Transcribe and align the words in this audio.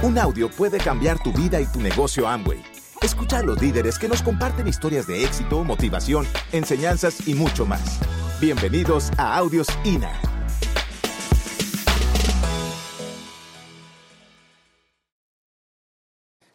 Un 0.00 0.16
audio 0.16 0.48
puede 0.48 0.78
cambiar 0.78 1.20
tu 1.20 1.32
vida 1.32 1.60
y 1.60 1.66
tu 1.66 1.80
negocio 1.80 2.28
Amway. 2.28 2.62
Escucha 3.02 3.38
a 3.38 3.42
los 3.42 3.60
líderes 3.60 3.98
que 3.98 4.06
nos 4.06 4.22
comparten 4.22 4.68
historias 4.68 5.08
de 5.08 5.24
éxito, 5.24 5.64
motivación, 5.64 6.24
enseñanzas 6.52 7.26
y 7.26 7.34
mucho 7.34 7.66
más. 7.66 7.98
Bienvenidos 8.40 9.10
a 9.18 9.36
Audios 9.36 9.66
INA. 9.82 10.12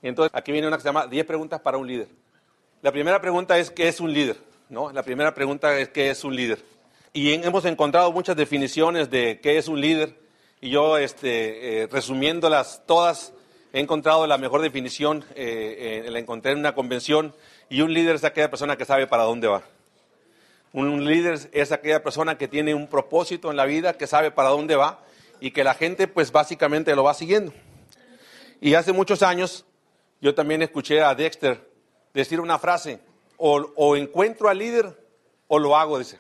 Entonces, 0.02 0.32
aquí 0.34 0.54
viene 0.54 0.70
una 0.70 0.78
que 0.78 0.84
se 0.84 0.88
llama 0.88 1.08
10 1.08 1.26
preguntas 1.26 1.60
para 1.60 1.78
un 1.78 1.86
líder. 1.86 2.08
La 2.82 2.94
primera 2.94 3.20
pregunta 3.20 3.58
es, 3.58 3.70
¿qué 3.70 3.90
es 3.90 4.00
un 4.00 4.14
líder? 4.14 4.38
¿No? 4.70 4.94
La 4.94 5.04
primera 5.04 5.34
pregunta 5.34 5.78
es, 5.78 5.90
¿qué 5.90 6.10
es 6.10 6.24
un 6.24 6.34
líder? 6.34 6.64
Y 7.12 7.34
hemos 7.34 7.66
encontrado 7.66 8.10
muchas 8.14 8.38
definiciones 8.38 9.10
de 9.10 9.42
qué 9.44 9.58
es 9.58 9.68
un 9.68 9.82
líder. 9.82 10.18
Y 10.64 10.70
yo, 10.70 10.98
este, 10.98 11.82
eh, 11.82 11.88
resumiéndolas 11.88 12.84
todas, 12.86 13.34
he 13.74 13.82
encontrado 13.82 14.26
la 14.28 14.38
mejor 14.38 14.62
definición, 14.62 15.26
eh, 15.36 16.04
eh, 16.06 16.10
la 16.10 16.20
encontré 16.20 16.54
en 16.54 16.60
una 16.60 16.74
convención. 16.74 17.36
Y 17.68 17.82
un 17.82 17.94
líder 17.94 18.16
es 18.16 18.24
aquella 18.24 18.50
persona 18.50 18.78
que 18.78 18.86
sabe 18.86 19.06
para 19.06 19.24
dónde 19.24 19.50
va. 19.50 19.64
Un 20.72 21.04
líder 21.04 21.50
es 21.52 21.74
aquella 21.74 22.02
persona 22.02 22.38
que 22.38 22.48
tiene 22.48 22.74
un 22.74 22.88
propósito 22.88 23.52
en 23.52 23.58
la 23.58 23.66
vida, 23.66 23.98
que 23.98 24.08
sabe 24.08 24.32
para 24.32 24.48
dónde 24.48 24.78
va 24.78 25.04
y 25.42 25.52
que 25.52 25.66
la 25.66 25.74
gente, 25.74 26.08
pues 26.08 26.32
básicamente 26.32 26.96
lo 26.96 27.04
va 27.04 27.14
siguiendo. 27.14 27.52
Y 28.62 28.76
hace 28.76 28.94
muchos 28.94 29.22
años, 29.22 29.66
yo 30.22 30.34
también 30.34 30.62
escuché 30.62 31.02
a 31.02 31.14
Dexter 31.14 31.60
decir 32.14 32.40
una 32.40 32.58
frase, 32.58 33.02
o, 33.36 33.98
encuentro 33.98 34.48
al 34.48 34.60
líder 34.60 34.98
o 35.50 35.60
lo 35.60 35.76
hago, 35.76 36.00
dice. 36.00 36.20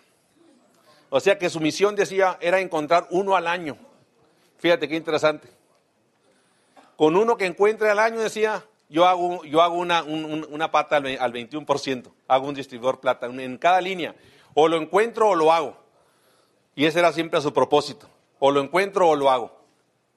O 1.09 1.21
sea 1.21 1.39
que 1.39 1.49
su 1.49 1.62
misión, 1.62 1.95
decía, 1.95 2.37
era 2.41 2.59
encontrar 2.59 3.07
uno 3.09 3.37
al 3.37 3.48
año. 3.48 3.77
Fíjate 4.63 4.88
qué 4.88 4.95
interesante. 4.95 5.49
Con 6.96 7.18
uno 7.18 7.35
que 7.35 7.46
encuentre 7.46 7.90
al 7.90 7.99
año, 7.99 8.21
decía, 8.21 8.63
yo 8.87 9.05
hago, 9.05 9.43
yo 9.43 9.62
hago 9.62 9.76
una, 9.76 10.04
una 10.04 10.71
pata 10.71 10.96
al, 10.96 11.18
al 11.20 11.34
21%, 11.34 12.10
hago 12.29 12.48
un 12.48 12.55
distribuidor 12.55 13.02
plata 13.02 13.26
en 13.26 13.57
cada 13.57 13.82
línea. 13.82 14.15
O 14.54 14.70
lo 14.70 14.77
encuentro 14.77 15.27
o 15.27 15.35
lo 15.35 15.52
hago. 15.52 15.76
Y 16.76 16.85
ese 16.85 16.99
era 16.99 17.12
siempre 17.12 17.41
su 17.41 17.52
propósito. 17.52 18.07
O 18.40 18.52
lo 18.52 18.62
encuentro 18.62 19.10
o 19.10 19.18
lo 19.18 19.29
hago. 19.29 19.52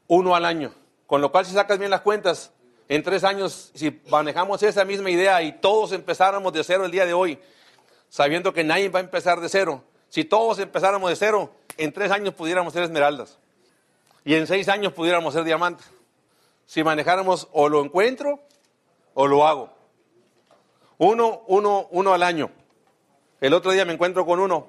Uno 0.07 0.37
al 0.37 0.45
año. 0.45 0.73
Con 1.09 1.21
lo 1.21 1.33
cual, 1.33 1.45
si 1.45 1.53
sacas 1.53 1.81
bien 1.81 1.91
las 1.91 2.03
cuentas, 2.03 2.53
en 2.89 3.03
tres 3.03 3.25
años, 3.25 3.73
si 3.75 4.01
manejamos 4.09 4.63
esa 4.63 4.85
misma 4.85 5.11
idea 5.11 5.43
y 5.43 5.59
todos 5.59 5.91
empezáramos 5.91 6.53
de 6.53 6.63
cero 6.63 6.85
el 6.85 6.93
día 6.93 7.05
de 7.05 7.15
hoy, 7.15 7.41
sabiendo 8.09 8.53
que 8.53 8.63
nadie 8.63 8.91
va 8.91 9.01
a 9.01 9.03
empezar 9.03 9.41
de 9.41 9.49
cero, 9.49 9.83
si 10.09 10.23
todos 10.23 10.61
empezáramos 10.61 11.11
de 11.11 11.17
cero, 11.17 11.51
en 11.77 11.93
tres 11.93 12.13
años 12.13 12.33
pudiéramos 12.33 12.73
ser 12.73 12.85
esmeraldas. 12.85 13.41
Y 14.27 14.35
en 14.35 14.49
seis 14.49 14.69
años 14.69 14.93
pudiéramos 14.93 15.33
ser 15.33 15.45
diamantes. 15.45 15.87
Si 16.67 16.83
manejáramos 16.83 17.47
o 17.53 17.69
lo 17.69 17.81
encuentro 17.81 18.41
o 19.15 19.29
lo 19.29 19.47
hago. 19.47 19.73
Uno, 20.99 21.43
uno, 21.47 21.87
uno 21.93 22.13
al 22.13 22.25
año. 22.25 22.51
El 23.41 23.55
otro 23.55 23.71
día 23.71 23.85
me 23.85 23.93
encuentro 23.93 24.27
con 24.27 24.41
uno, 24.41 24.67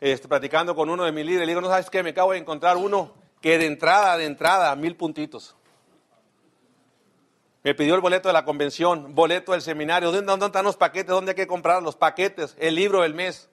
este, 0.00 0.28
platicando 0.28 0.76
con 0.76 0.88
uno 0.90 1.04
de 1.04 1.10
mis 1.10 1.26
líderes. 1.26 1.48
Le 1.48 1.50
digo, 1.50 1.60
no 1.60 1.66
sabes 1.66 1.90
qué, 1.90 2.04
me 2.04 2.10
acabo 2.10 2.30
de 2.30 2.38
encontrar 2.38 2.76
uno 2.76 3.14
que 3.40 3.58
de 3.58 3.66
entrada, 3.66 4.16
de 4.16 4.26
entrada, 4.26 4.76
mil 4.76 4.94
puntitos. 4.94 5.56
Me 7.64 7.74
pidió 7.74 7.96
el 7.96 8.00
boleto 8.00 8.28
de 8.28 8.32
la 8.32 8.44
convención, 8.44 9.12
boleto 9.16 9.50
del 9.50 9.62
seminario. 9.62 10.12
¿Dónde, 10.12 10.46
están 10.46 10.64
los 10.64 10.76
paquetes? 10.76 11.10
¿Dónde 11.10 11.32
hay 11.32 11.36
que 11.36 11.48
comprar 11.48 11.82
los 11.82 11.96
paquetes? 11.96 12.54
El 12.60 12.76
libro 12.76 13.02
del 13.02 13.14
mes. 13.14 13.50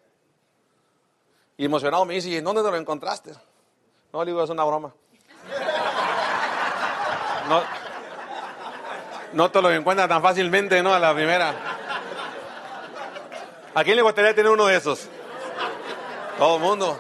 Y 1.58 1.66
emocionado 1.66 2.06
me 2.06 2.14
dice, 2.14 2.30
¿y 2.30 2.42
dónde 2.42 2.62
te 2.62 2.70
lo 2.70 2.78
encontraste? 2.78 3.32
No, 4.16 4.24
le 4.24 4.32
digo, 4.32 4.42
es 4.42 4.50
una 4.50 4.64
broma. 4.64 4.94
No, 7.50 7.62
no 9.34 9.52
te 9.52 9.62
lo 9.62 9.70
encuentras 9.70 10.08
tan 10.08 10.22
fácilmente, 10.22 10.82
¿no? 10.82 10.94
A 10.94 11.00
la 11.00 11.14
primera. 11.14 11.54
¿A 13.74 13.84
quién 13.84 13.98
le 13.98 14.02
gustaría 14.04 14.34
tener 14.34 14.50
uno 14.50 14.68
de 14.68 14.78
esos? 14.78 15.10
Todo 16.38 16.56
el 16.56 16.62
mundo. 16.62 16.98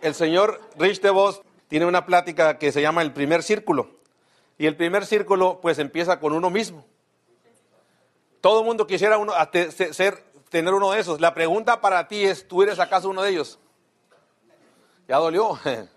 El 0.00 0.14
señor 0.14 0.60
Rich 0.78 1.00
DeVos 1.00 1.42
tiene 1.66 1.86
una 1.86 2.06
plática 2.06 2.56
que 2.56 2.70
se 2.70 2.80
llama 2.80 3.02
El 3.02 3.12
primer 3.12 3.42
círculo. 3.42 3.90
Y 4.56 4.66
el 4.66 4.76
primer 4.76 5.04
círculo 5.04 5.58
pues 5.60 5.80
empieza 5.80 6.20
con 6.20 6.34
uno 6.34 6.50
mismo. 6.50 6.84
Todo 8.40 8.60
el 8.60 8.64
mundo 8.64 8.86
quisiera 8.86 9.18
uno, 9.18 9.32
ser, 9.72 10.22
tener 10.50 10.72
uno 10.72 10.92
de 10.92 11.00
esos. 11.00 11.20
La 11.20 11.34
pregunta 11.34 11.80
para 11.80 12.06
ti 12.06 12.24
es, 12.26 12.46
¿tú 12.46 12.62
eres 12.62 12.78
acaso 12.78 13.08
uno 13.08 13.22
de 13.22 13.30
ellos? 13.30 13.58
Ya 15.08 15.16
dolió. 15.16 15.58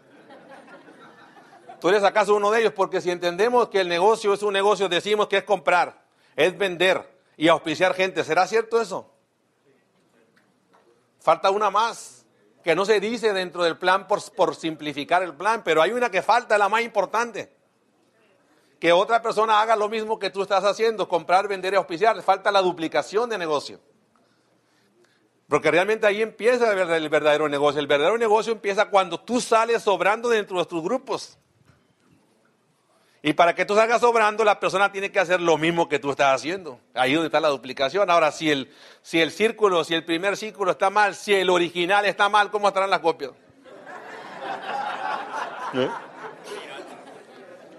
¿Tú 1.80 1.90
eres 1.90 2.04
acaso 2.04 2.36
uno 2.36 2.52
de 2.52 2.62
ellos? 2.62 2.74
Porque 2.74 3.02
si 3.02 3.12
entendemos 3.12 3.70
que 3.70 3.82
el 3.82 3.88
negocio 3.88 4.34
es 4.34 4.42
un 4.42 4.54
negocio, 4.54 4.90
decimos 4.90 5.28
que 5.28 5.38
es 5.38 5.44
comprar, 5.44 6.02
es 6.36 6.58
vender 6.58 7.08
y 7.38 7.48
auspiciar 7.48 7.94
gente. 7.94 8.24
¿Será 8.24 8.48
cierto 8.48 8.82
eso? 8.82 9.14
Falta 11.20 11.52
una 11.52 11.70
más, 11.70 12.26
que 12.64 12.76
no 12.76 12.86
se 12.86 13.00
dice 13.00 13.34
dentro 13.34 13.64
del 13.64 13.78
plan 13.78 14.08
por, 14.08 14.20
por 14.34 14.56
simplificar 14.56 15.22
el 15.24 15.36
plan, 15.36 15.62
pero 15.64 15.82
hay 15.82 15.92
una 15.92 16.10
que 16.10 16.22
falta, 16.22 16.58
la 16.58 16.70
más 16.70 16.82
importante 16.82 17.58
que 18.80 18.92
otra 18.92 19.22
persona 19.22 19.60
haga 19.60 19.76
lo 19.76 19.90
mismo 19.90 20.20
que 20.20 20.30
tú 20.30 20.42
estás 20.42 20.64
haciendo, 20.64 21.08
comprar, 21.08 21.48
vender 21.48 21.74
y 21.74 21.78
auspiciar. 21.78 22.22
Falta 22.22 22.52
la 22.52 22.62
duplicación 22.62 23.30
de 23.30 23.38
negocio. 23.38 23.80
Porque 25.48 25.72
realmente 25.72 26.06
ahí 26.06 26.22
empieza 26.22 26.72
el 26.72 27.10
verdadero 27.10 27.48
negocio. 27.48 27.80
El 27.80 27.88
verdadero 27.88 28.18
negocio 28.18 28.52
empieza 28.52 28.90
cuando 28.90 29.20
tú 29.20 29.40
sales 29.40 29.82
sobrando 29.82 30.28
dentro 30.30 30.60
de 30.60 30.66
tus 30.66 30.84
grupos. 30.84 31.38
Y 33.24 33.34
para 33.34 33.56
que 33.56 33.66
tú 33.66 33.76
salgas 33.76 34.02
sobrando, 34.02 34.44
la 34.44 34.60
persona 34.60 34.92
tiene 34.92 35.12
que 35.12 35.20
hacer 35.20 35.42
lo 35.42 35.58
mismo 35.58 35.90
que 35.90 36.00
tú 36.00 36.12
estás 36.12 36.36
haciendo. 36.36 36.80
Ahí 36.94 37.14
donde 37.14 37.28
está 37.28 37.40
la 37.40 37.48
duplicación. 37.48 38.10
Ahora, 38.10 38.32
si 38.32 38.52
el, 38.52 38.74
si 39.02 39.22
el 39.22 39.32
círculo, 39.32 39.84
si 39.84 39.94
el 39.96 40.04
primer 40.04 40.38
círculo 40.38 40.72
está 40.72 40.90
mal, 40.90 41.16
si 41.16 41.34
el 41.34 41.50
original 41.50 42.06
está 42.06 42.30
mal, 42.30 42.52
¿cómo 42.52 42.68
estarán 42.68 42.90
las 42.90 43.00
copias? 43.00 43.32
¿Eh? 45.74 45.90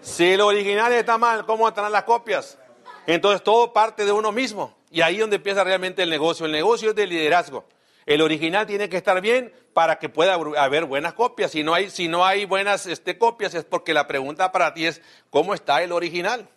Si 0.00 0.32
el 0.32 0.40
original 0.40 0.92
está 0.92 1.18
mal, 1.18 1.44
¿cómo 1.44 1.68
estarán 1.68 1.92
las 1.92 2.04
copias? 2.04 2.58
Entonces 3.06 3.42
todo 3.42 3.72
parte 3.72 4.04
de 4.04 4.12
uno 4.12 4.32
mismo. 4.32 4.77
Y 4.90 5.00
ahí 5.00 5.14
es 5.14 5.20
donde 5.20 5.36
empieza 5.36 5.64
realmente 5.64 6.02
el 6.02 6.10
negocio. 6.10 6.46
El 6.46 6.52
negocio 6.52 6.90
es 6.90 6.96
de 6.96 7.06
liderazgo. 7.06 7.64
El 8.06 8.22
original 8.22 8.66
tiene 8.66 8.88
que 8.88 8.96
estar 8.96 9.20
bien 9.20 9.52
para 9.74 9.98
que 9.98 10.08
pueda 10.08 10.32
haber 10.32 10.86
buenas 10.86 11.12
copias. 11.12 11.50
Si 11.50 11.62
no 11.62 11.74
hay, 11.74 11.90
si 11.90 12.08
no 12.08 12.24
hay 12.24 12.46
buenas 12.46 12.86
este, 12.86 13.18
copias 13.18 13.54
es 13.54 13.64
porque 13.64 13.92
la 13.92 14.06
pregunta 14.06 14.50
para 14.50 14.72
ti 14.72 14.86
es, 14.86 15.02
¿cómo 15.28 15.52
está 15.52 15.82
el 15.82 15.92
original? 15.92 16.48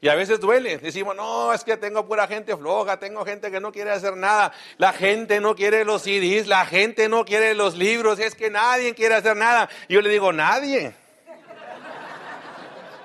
Y 0.00 0.08
a 0.08 0.14
veces 0.14 0.40
duele. 0.40 0.78
Decimos, 0.78 1.14
no, 1.14 1.52
es 1.52 1.64
que 1.64 1.76
tengo 1.76 2.06
pura 2.06 2.26
gente 2.26 2.56
floja, 2.56 2.98
tengo 2.98 3.24
gente 3.24 3.50
que 3.50 3.60
no 3.60 3.72
quiere 3.72 3.90
hacer 3.90 4.16
nada. 4.16 4.52
La 4.78 4.92
gente 4.92 5.40
no 5.40 5.54
quiere 5.54 5.84
los 5.84 6.02
CDs, 6.02 6.46
la 6.46 6.66
gente 6.66 7.08
no 7.08 7.24
quiere 7.24 7.54
los 7.54 7.76
libros, 7.76 8.18
es 8.18 8.34
que 8.34 8.50
nadie 8.50 8.94
quiere 8.94 9.14
hacer 9.14 9.36
nada. 9.36 9.68
Y 9.88 9.94
yo 9.94 10.02
le 10.02 10.10
digo, 10.10 10.32
nadie. 10.32 10.94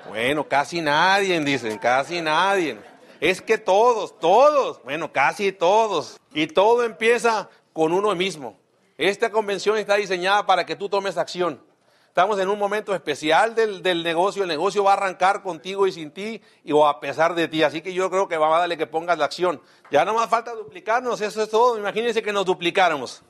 Bueno, 0.08 0.48
casi 0.48 0.80
nadie, 0.80 1.38
dicen, 1.40 1.78
casi 1.78 2.20
nadie. 2.20 2.89
Es 3.20 3.42
que 3.42 3.58
todos, 3.58 4.18
todos, 4.18 4.82
bueno, 4.82 5.12
casi 5.12 5.52
todos. 5.52 6.18
Y 6.32 6.46
todo 6.46 6.84
empieza 6.84 7.50
con 7.72 7.92
uno 7.92 8.14
mismo. 8.14 8.58
Esta 8.96 9.30
convención 9.30 9.76
está 9.76 9.96
diseñada 9.96 10.46
para 10.46 10.64
que 10.64 10.74
tú 10.74 10.88
tomes 10.88 11.18
acción. 11.18 11.62
Estamos 12.08 12.40
en 12.40 12.48
un 12.48 12.58
momento 12.58 12.94
especial 12.94 13.54
del, 13.54 14.02
negocio. 14.02 14.42
El 14.42 14.48
negocio 14.48 14.82
va 14.82 14.92
a 14.92 14.96
arrancar 14.96 15.42
contigo 15.42 15.86
y 15.86 15.92
sin 15.92 16.10
ti 16.10 16.42
y, 16.64 16.72
o 16.72 16.86
a 16.86 16.98
pesar 16.98 17.34
de 17.34 17.46
ti. 17.46 17.62
Así 17.62 17.82
que 17.82 17.92
yo 17.92 18.10
creo 18.10 18.26
que 18.26 18.36
va 18.36 18.56
a 18.56 18.60
darle 18.60 18.76
que 18.76 18.86
pongas 18.86 19.16
la 19.16 19.26
acción. 19.26 19.60
Ya 19.90 20.04
no 20.04 20.14
más 20.14 20.28
falta 20.28 20.54
duplicarnos, 20.54 21.20
eso 21.20 21.42
es 21.42 21.50
todo. 21.50 21.78
Imagínense 21.78 22.22
que 22.22 22.32
nos 22.32 22.46
duplicáramos. 22.46 23.22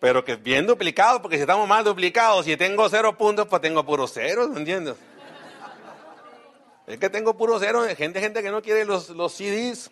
Pero 0.00 0.24
que 0.24 0.36
bien 0.36 0.66
duplicado, 0.66 1.20
porque 1.20 1.36
si 1.36 1.42
estamos 1.42 1.66
mal 1.68 1.84
duplicados, 1.84 2.44
si 2.44 2.56
tengo 2.56 2.88
cero 2.88 3.16
puntos, 3.18 3.48
pues 3.48 3.60
tengo 3.60 3.84
puros 3.84 4.12
ceros, 4.12 4.48
¿me 4.50 4.58
entiendes? 4.58 4.96
Es 6.86 6.98
que 6.98 7.08
tengo 7.08 7.36
puros 7.36 7.60
ceros, 7.60 7.86
gente, 7.94 8.20
gente 8.20 8.42
que 8.42 8.50
no 8.50 8.60
quiere 8.62 8.84
los, 8.84 9.08
los 9.10 9.32
CDs. 9.32 9.90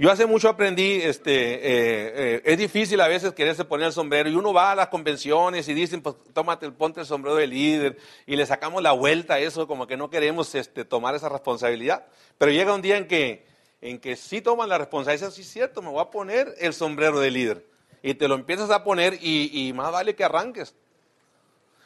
Yo 0.00 0.12
hace 0.12 0.26
mucho 0.26 0.48
aprendí, 0.48 1.00
este, 1.02 1.54
eh, 1.54 1.60
eh, 1.64 2.42
es 2.44 2.56
difícil 2.56 3.00
a 3.00 3.08
veces 3.08 3.32
quererse 3.32 3.64
poner 3.64 3.88
el 3.88 3.92
sombrero 3.92 4.28
y 4.28 4.36
uno 4.36 4.52
va 4.52 4.70
a 4.70 4.76
las 4.76 4.88
convenciones 4.88 5.66
y 5.68 5.74
dicen, 5.74 6.02
pues 6.02 6.14
tómate, 6.32 6.70
ponte 6.70 7.00
el 7.00 7.06
sombrero 7.06 7.34
de 7.34 7.48
líder 7.48 7.98
y 8.24 8.36
le 8.36 8.46
sacamos 8.46 8.80
la 8.80 8.92
vuelta 8.92 9.34
a 9.34 9.38
eso, 9.40 9.66
como 9.66 9.88
que 9.88 9.96
no 9.96 10.08
queremos 10.08 10.54
este, 10.54 10.84
tomar 10.84 11.16
esa 11.16 11.28
responsabilidad. 11.28 12.06
Pero 12.38 12.52
llega 12.52 12.74
un 12.74 12.82
día 12.82 12.96
en 12.96 13.08
que, 13.08 13.44
en 13.80 13.98
que 13.98 14.14
sí 14.14 14.40
toman 14.40 14.68
la 14.68 14.78
responsabilidad, 14.78 15.32
sí 15.32 15.40
es 15.40 15.48
cierto, 15.50 15.82
me 15.82 15.88
voy 15.88 16.00
a 16.00 16.10
poner 16.10 16.54
el 16.58 16.74
sombrero 16.74 17.18
de 17.18 17.32
líder 17.32 17.66
y 18.00 18.14
te 18.14 18.28
lo 18.28 18.36
empiezas 18.36 18.70
a 18.70 18.84
poner 18.84 19.18
y, 19.20 19.72
más 19.74 19.90
vale 19.90 20.14
que 20.14 20.22
arranques. 20.22 20.74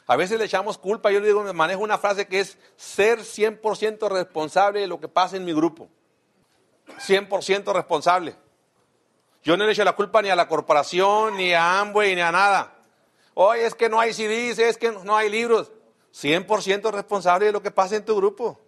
A 0.05 0.15
veces 0.15 0.37
le 0.37 0.45
echamos 0.45 0.77
culpa, 0.77 1.11
yo 1.11 1.19
le 1.19 1.27
digo, 1.27 1.53
manejo 1.53 1.81
una 1.81 1.97
frase 1.97 2.27
que 2.27 2.41
es 2.41 2.57
ser 2.75 3.19
100% 3.19 4.09
responsable 4.09 4.81
de 4.81 4.87
lo 4.87 4.99
que 4.99 5.07
pasa 5.07 5.37
en 5.37 5.45
mi 5.45 5.53
grupo. 5.53 5.87
100% 6.99 7.73
responsable. 7.73 8.35
Yo 9.43 9.57
no 9.57 9.65
le 9.65 9.71
echo 9.71 9.83
la 9.83 9.93
culpa 9.93 10.21
ni 10.21 10.29
a 10.29 10.35
la 10.35 10.47
corporación, 10.47 11.37
ni 11.37 11.53
a 11.53 11.79
Amway, 11.79 12.15
ni 12.15 12.21
a 12.21 12.31
nada. 12.31 12.75
Oye, 13.33 13.65
es 13.65 13.75
que 13.75 13.89
no 13.89 13.99
hay 13.99 14.13
CDs, 14.13 14.59
es 14.59 14.77
que 14.77 14.91
no 14.91 15.15
hay 15.15 15.29
libros. 15.29 15.71
100% 16.13 16.91
responsable 16.91 17.47
de 17.47 17.51
lo 17.51 17.61
que 17.61 17.71
pasa 17.71 17.95
en 17.95 18.05
tu 18.05 18.15
grupo. 18.15 18.59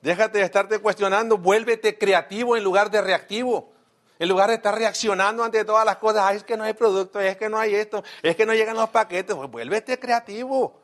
Déjate 0.00 0.38
de 0.38 0.44
estarte 0.44 0.78
cuestionando, 0.78 1.38
vuélvete 1.38 1.98
creativo 1.98 2.56
en 2.56 2.64
lugar 2.64 2.90
de 2.90 3.00
reactivo. 3.00 3.73
En 4.18 4.28
lugar 4.28 4.48
de 4.48 4.56
estar 4.56 4.74
reaccionando 4.74 5.42
ante 5.42 5.64
todas 5.64 5.84
las 5.84 5.96
cosas, 5.96 6.22
Ay, 6.24 6.36
es 6.36 6.44
que 6.44 6.56
no 6.56 6.64
hay 6.64 6.72
producto, 6.72 7.20
es 7.20 7.36
que 7.36 7.48
no 7.48 7.58
hay 7.58 7.74
esto, 7.74 8.02
es 8.22 8.36
que 8.36 8.46
no 8.46 8.54
llegan 8.54 8.76
los 8.76 8.90
paquetes, 8.90 9.34
pues 9.34 9.50
vuélvete 9.50 9.98
creativo. 9.98 10.80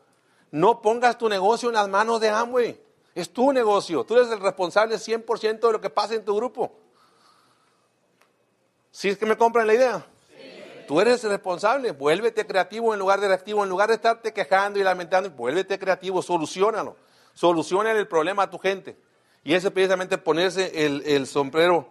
No 0.51 0.81
pongas 0.81 1.17
tu 1.17 1.29
negocio 1.29 1.69
en 1.69 1.75
las 1.75 1.87
manos 1.87 2.19
de 2.19 2.29
Amway. 2.29 2.79
Es 3.15 3.31
tu 3.31 3.51
negocio. 3.53 4.03
Tú 4.03 4.15
eres 4.15 4.29
el 4.31 4.39
responsable 4.39 4.95
100% 4.95 5.59
de 5.59 5.71
lo 5.71 5.81
que 5.81 5.89
pasa 5.89 6.13
en 6.13 6.25
tu 6.25 6.35
grupo. 6.35 6.71
¿Sí 8.91 9.09
es 9.09 9.17
que 9.17 9.25
me 9.25 9.37
compran 9.37 9.67
la 9.67 9.73
idea? 9.73 10.05
Tú 10.87 10.99
eres 10.99 11.23
el 11.23 11.29
responsable. 11.29 11.91
Vuélvete 11.91 12.45
creativo 12.45 12.93
en 12.93 12.99
lugar 12.99 13.21
de 13.21 13.29
reactivo. 13.29 13.63
En 13.63 13.69
lugar 13.69 13.87
de 13.87 13.95
estarte 13.95 14.33
quejando 14.33 14.79
y 14.79 14.83
lamentando, 14.83 15.29
vuélvete 15.29 15.79
creativo. 15.79 16.21
Solucionalo. 16.21 16.97
Soluciona 17.33 17.91
el 17.91 18.07
problema 18.07 18.43
a 18.43 18.49
tu 18.49 18.57
gente. 18.57 18.97
Y 19.43 19.53
ese 19.53 19.67
es 19.67 19.73
precisamente 19.73 20.17
ponerse 20.17 20.85
el, 20.85 21.25
sombrero, 21.27 21.87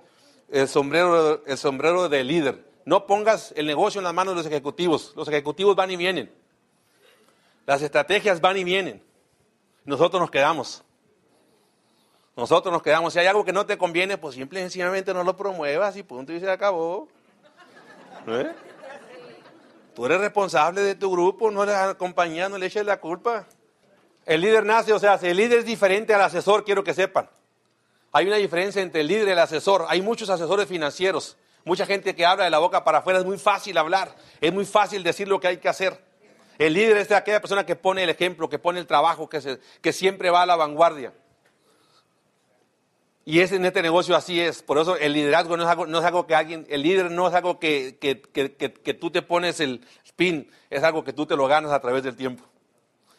el 0.51 0.69
sombrero, 0.69 1.45
el 1.47 1.59
sombrero 1.59 2.09
de 2.09 2.25
líder. 2.25 2.65
No 2.85 3.07
pongas 3.07 3.53
el 3.57 3.67
negocio 3.67 4.01
en 4.01 4.05
las 4.05 4.15
manos 4.15 4.35
de 4.35 4.39
los 4.39 4.47
ejecutivos. 4.47 5.13
Los 5.17 5.29
ejecutivos 5.29 5.77
van 5.77 5.91
y 5.91 5.97
vienen. 5.97 6.33
Las 7.67 7.83
estrategias 7.83 8.41
van 8.41 8.57
y 8.57 8.65
vienen. 8.65 9.03
Nosotros 9.85 10.21
nos 10.21 10.31
quedamos. 10.31 10.83
Nosotros 12.37 12.73
nos 12.73 12.83
quedamos. 12.83 13.13
Si 13.13 13.19
hay 13.19 13.27
algo 13.27 13.45
que 13.45 13.53
no 13.53 13.67
te 13.67 13.77
conviene, 13.77 14.19
pues 14.19 14.35
simple 14.35 14.61
y 14.61 14.63
sencillamente 14.63 15.13
no 15.13 15.23
lo 15.23 15.37
promuevas 15.37 15.97
y 15.97 16.03
punto 16.03 16.33
y 16.33 16.41
se 16.41 16.51
acabó. 16.51 17.09
¿Eh? 18.27 18.53
Tú 19.95 20.07
eres 20.07 20.21
responsable 20.21 20.81
de 20.81 20.95
tu 20.95 21.11
grupo, 21.11 21.51
no 21.51 21.65
la 21.65 21.95
compañía, 21.95 22.49
no 22.49 22.59
le 22.59 22.67
eches 22.67 22.87
la 22.87 23.01
culpa. 23.01 23.47
El 24.25 24.41
líder 24.41 24.65
nace, 24.65 24.93
o 24.93 24.99
sea, 24.99 25.19
si 25.19 25.27
el 25.27 25.37
líder 25.37 25.61
es 25.61 25.65
diferente 25.65 26.15
al 26.15 26.23
asesor, 26.23 26.65
quiero 26.65 26.85
que 26.85 26.95
sepan. 26.95 27.29
Hay 28.13 28.27
una 28.27 28.37
diferencia 28.37 28.83
entre 28.83 29.03
el 29.03 29.07
líder 29.07 29.29
y 29.29 29.31
el 29.33 29.39
asesor. 29.39 29.87
Hay 29.89 30.03
muchos 30.03 30.31
asesores 30.31 30.67
financieros, 30.67 31.37
mucha 31.65 31.87
gente 31.87 32.15
que 32.15 32.27
habla 32.27 32.45
de 32.45 32.51
la 32.51 32.59
boca 32.59 32.83
para 32.83 32.99
afuera. 32.99 33.21
Es 33.21 33.25
muy 33.25 33.39
fácil 33.39 33.79
hablar, 33.79 34.15
es 34.41 34.53
muy 34.53 34.65
fácil 34.65 35.03
decir 35.03 35.29
lo 35.29 35.39
que 35.39 35.49
hay 35.49 35.57
que 35.59 35.69
hacer. 35.69 36.03
El 36.59 36.75
líder 36.75 36.99
es 36.99 37.11
aquella 37.13 37.41
persona 37.41 37.65
que 37.65 37.75
pone 37.75 38.03
el 38.03 38.11
ejemplo, 38.11 38.51
que 38.51 38.59
pone 38.59 38.81
el 38.81 38.87
trabajo, 38.87 39.31
que, 39.31 39.93
siempre 39.93 40.29
va 40.29 40.43
a 40.43 40.47
la 40.47 40.57
vanguardia. 40.57 41.15
Y 43.25 43.41
es 43.41 43.53
en 43.53 43.65
este 43.65 43.81
negocio 43.81 44.17
así 44.17 44.41
es. 44.41 44.63
Por 44.63 44.77
eso 44.77 44.97
el 44.97 45.15
liderazgo 45.15 45.57
no 45.57 45.63
es 45.99 46.05
algo, 46.05 46.27
que 46.27 46.35
alguien, 46.35 46.67
el 46.69 46.83
líder 46.83 47.11
no 47.13 47.29
es 47.29 47.35
algo 47.35 47.59
que, 47.59 47.97
que, 47.99 48.95
tú 48.95 49.11
te 49.11 49.23
pones 49.23 49.61
el 49.61 49.87
spin, 50.05 50.51
es 50.69 50.83
algo 50.83 51.03
que 51.03 51.15
tú 51.15 51.25
te 51.25 51.37
lo 51.37 51.47
ganas 51.47 51.73
a 51.73 51.81
través 51.81 52.03
del 52.03 52.17
tiempo. 52.17 52.45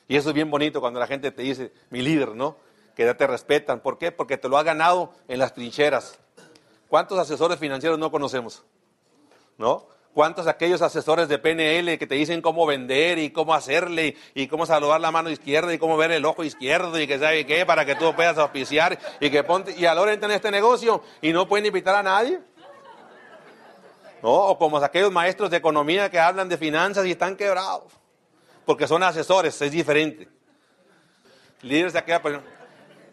Y 0.08 0.18
eso 0.18 0.30
es 0.30 0.36
bien 0.36 0.52
bonito 0.52 0.82
cuando 0.82 1.00
la 1.00 1.08
gente 1.08 1.32
te 1.32 1.42
dice, 1.42 1.72
mi 1.90 2.02
líder, 2.02 2.36
¿no? 2.36 2.58
Que 3.02 3.08
ya 3.08 3.16
te 3.16 3.26
respetan. 3.26 3.80
¿Por 3.80 3.98
qué? 3.98 4.12
Porque 4.12 4.38
te 4.38 4.48
lo 4.48 4.60
ha 4.60 4.64
ganado 4.64 5.12
en 5.28 5.40
las 5.40 5.56
trincheras. 5.56 6.20
¿Cuántos 6.88 7.18
asesores 7.18 7.58
financieros 7.58 7.98
no 7.98 8.12
conocemos? 8.12 8.64
¿No? 9.58 9.88
¿Cuántos 10.14 10.46
aquellos 10.46 10.84
asesores 10.84 11.28
de 11.28 11.40
PNL 11.40 11.98
que 11.98 12.06
te 12.06 12.14
dicen 12.14 12.44
cómo 12.44 12.68
vender 12.68 13.18
y 13.18 13.32
cómo 13.32 13.56
hacerle 13.56 14.16
y 14.36 14.46
cómo 14.48 14.68
saludar 14.68 15.02
la 15.02 15.10
mano 15.10 15.32
izquierda 15.32 15.74
y 15.74 15.80
cómo 15.80 15.98
ver 15.98 16.12
el 16.12 16.26
ojo 16.26 16.44
izquierdo 16.44 17.00
y 17.00 17.08
que 17.08 17.18
sabe 17.18 17.44
qué 17.48 17.66
para 17.66 17.86
que 17.86 17.96
tú 17.96 18.14
puedas 18.14 18.38
auspiciar 18.38 19.00
y 19.20 19.32
que 19.32 19.44
ponte 19.44 19.74
y 19.76 19.86
ahora 19.86 20.14
entran 20.14 20.30
en 20.32 20.36
este 20.36 20.52
negocio 20.52 21.02
y 21.22 21.34
no 21.34 21.48
pueden 21.48 21.66
invitar 21.66 21.96
a 21.96 22.04
nadie? 22.04 22.40
¿No? 24.22 24.32
O 24.32 24.60
como 24.60 24.78
aquellos 24.78 25.12
maestros 25.12 25.50
de 25.50 25.58
economía 25.58 26.12
que 26.12 26.20
hablan 26.20 26.50
de 26.50 26.58
finanzas 26.58 27.06
y 27.08 27.12
están 27.12 27.36
quebrados 27.36 27.86
porque 28.64 28.88
son 28.88 29.02
asesores, 29.02 29.60
es 29.60 29.72
diferente. 29.72 30.28
Líderes 31.62 31.94
de 31.94 32.00
aquella 32.00 32.22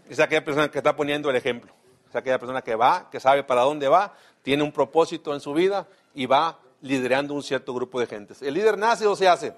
es 0.08 0.20
aquella 0.20 0.44
persona 0.44 0.70
que 0.70 0.78
está 0.78 0.96
poniendo 0.96 1.30
el 1.30 1.36
ejemplo. 1.36 1.72
Es 2.08 2.16
aquella 2.16 2.38
persona 2.38 2.62
que 2.62 2.74
va, 2.74 3.08
que 3.10 3.20
sabe 3.20 3.44
para 3.44 3.62
dónde 3.62 3.88
va, 3.88 4.14
tiene 4.42 4.62
un 4.62 4.72
propósito 4.72 5.34
en 5.34 5.40
su 5.40 5.52
vida 5.52 5.86
y 6.14 6.26
va 6.26 6.58
liderando 6.80 7.34
un 7.34 7.42
cierto 7.42 7.74
grupo 7.74 8.00
de 8.00 8.06
gentes. 8.06 8.40
¿El 8.42 8.54
líder 8.54 8.78
nace 8.78 9.06
o 9.06 9.14
se 9.14 9.28
hace? 9.28 9.54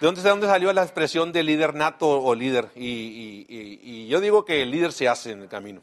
¿De 0.00 0.06
dónde, 0.06 0.20
de 0.20 0.28
dónde 0.28 0.46
salió 0.48 0.72
la 0.72 0.82
expresión 0.82 1.30
de 1.30 1.44
líder 1.44 1.74
nato 1.74 2.08
o 2.08 2.34
líder? 2.34 2.70
Y, 2.74 4.08
yo 4.08 4.20
digo 4.20 4.44
que 4.44 4.62
el 4.62 4.70
líder 4.72 4.92
se 4.92 5.08
hace 5.08 5.30
en 5.30 5.42
el 5.42 5.48
camino. 5.48 5.80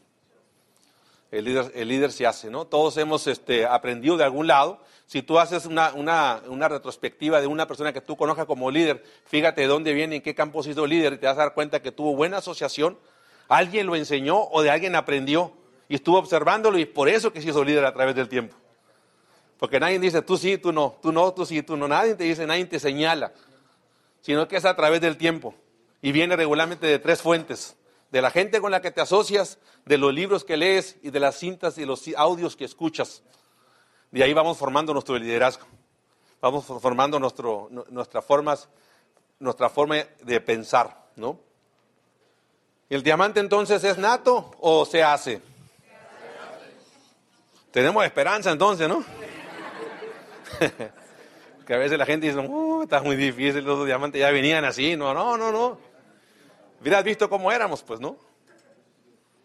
El 1.30 1.44
líder, 1.44 1.70
el 1.74 1.88
líder 1.88 2.12
se 2.12 2.26
hace, 2.26 2.50
¿no? 2.50 2.66
Todos 2.66 2.96
hemos 2.96 3.26
este, 3.26 3.64
aprendido 3.64 4.16
de 4.16 4.24
algún 4.24 4.46
lado 4.46 4.80
si 5.10 5.22
tú 5.22 5.40
haces 5.40 5.66
una, 5.66 5.92
una, 5.92 6.68
retrospectiva 6.68 7.40
de 7.40 7.48
una 7.48 7.66
persona 7.66 7.92
que 7.92 8.00
tú 8.00 8.16
conozcas 8.16 8.46
como 8.46 8.70
líder, 8.70 9.02
fíjate 9.24 9.62
de 9.62 9.66
dónde 9.66 9.92
viene, 9.92 10.14
en 10.14 10.22
qué 10.22 10.36
campo 10.36 10.60
ha 10.60 10.62
sido 10.62 10.86
líder, 10.86 11.14
y 11.14 11.18
te 11.18 11.26
vas 11.26 11.36
a 11.36 11.40
dar 11.40 11.52
cuenta 11.52 11.82
que 11.82 11.90
tuvo 11.90 12.14
buena 12.14 12.36
asociación, 12.36 12.96
alguien 13.48 13.88
lo 13.88 13.96
enseñó 13.96 14.40
o 14.40 14.62
de 14.62 14.70
alguien 14.70 14.94
aprendió 14.94 15.52
y 15.88 15.96
estuvo 15.96 16.16
observándolo 16.16 16.78
y 16.78 16.84
por 16.84 17.08
eso 17.08 17.32
que 17.32 17.42
se 17.42 17.48
hizo 17.48 17.64
líder 17.64 17.86
a 17.86 17.92
través 17.92 18.14
del 18.14 18.28
tiempo. 18.28 18.54
Porque 19.58 19.80
nadie 19.80 19.98
dice 19.98 20.22
tú 20.22 20.36
sí, 20.36 20.58
tú 20.58 20.72
no, 20.72 20.96
tú 21.02 21.10
no, 21.10 21.34
tú 21.34 21.44
sí, 21.44 21.60
tú 21.64 21.76
no, 21.76 21.88
nadie 21.88 22.14
te 22.14 22.22
dice, 22.22 22.46
nadie 22.46 22.66
te 22.66 22.78
señala, 22.78 23.32
sino 24.20 24.46
que 24.46 24.58
es 24.58 24.64
a 24.64 24.76
través 24.76 25.00
del 25.00 25.16
tiempo 25.16 25.56
y 26.00 26.12
viene 26.12 26.36
regularmente 26.36 26.86
de 26.86 27.00
tres 27.00 27.20
fuentes, 27.20 27.76
de 28.10 28.22
la 28.22 28.30
gente 28.30 28.60
con 28.60 28.70
la 28.70 28.80
que 28.80 28.90
te 28.90 29.00
asocias, 29.00 29.58
de 29.84 29.98
los 29.98 30.12
libros 30.12 30.44
que 30.44 30.56
lees 30.56 30.96
y 31.02 31.10
de 31.10 31.20
las 31.20 31.36
cintas 31.36 31.78
y 31.78 31.84
los 31.84 32.08
audios 32.16 32.56
que 32.56 32.64
escuchas. 32.64 33.22
De 34.10 34.22
ahí 34.22 34.32
vamos 34.32 34.58
formando 34.58 34.92
nuestro 34.92 35.16
liderazgo. 35.16 35.66
Vamos 36.40 36.64
formando 36.64 37.20
nuestras 37.20 38.24
formas, 38.24 38.68
nuestra 39.38 39.68
forma 39.68 39.96
de 40.22 40.40
pensar, 40.40 41.10
¿no? 41.16 41.38
¿El 42.88 43.02
diamante 43.02 43.40
entonces 43.40 43.84
es 43.84 43.98
nato 43.98 44.50
o 44.58 44.84
se 44.84 45.02
hace? 45.02 45.40
Tenemos 47.70 48.04
esperanza 48.04 48.50
entonces, 48.50 48.88
¿no? 48.88 49.04
que 51.66 51.74
a 51.74 51.78
veces 51.78 51.96
la 51.98 52.06
gente 52.06 52.26
dice, 52.26 52.38
uh, 52.40 52.82
está 52.82 53.00
muy 53.00 53.14
difícil, 53.14 53.64
los 53.64 53.86
diamantes 53.86 54.18
ya 54.20 54.30
venían 54.32 54.64
así. 54.64 54.96
No, 54.96 55.14
no, 55.14 55.36
no, 55.36 55.52
no. 55.52 55.89
Hubieras 56.80 57.04
visto 57.04 57.28
cómo 57.28 57.52
éramos, 57.52 57.82
pues, 57.82 58.00
¿no? 58.00 58.16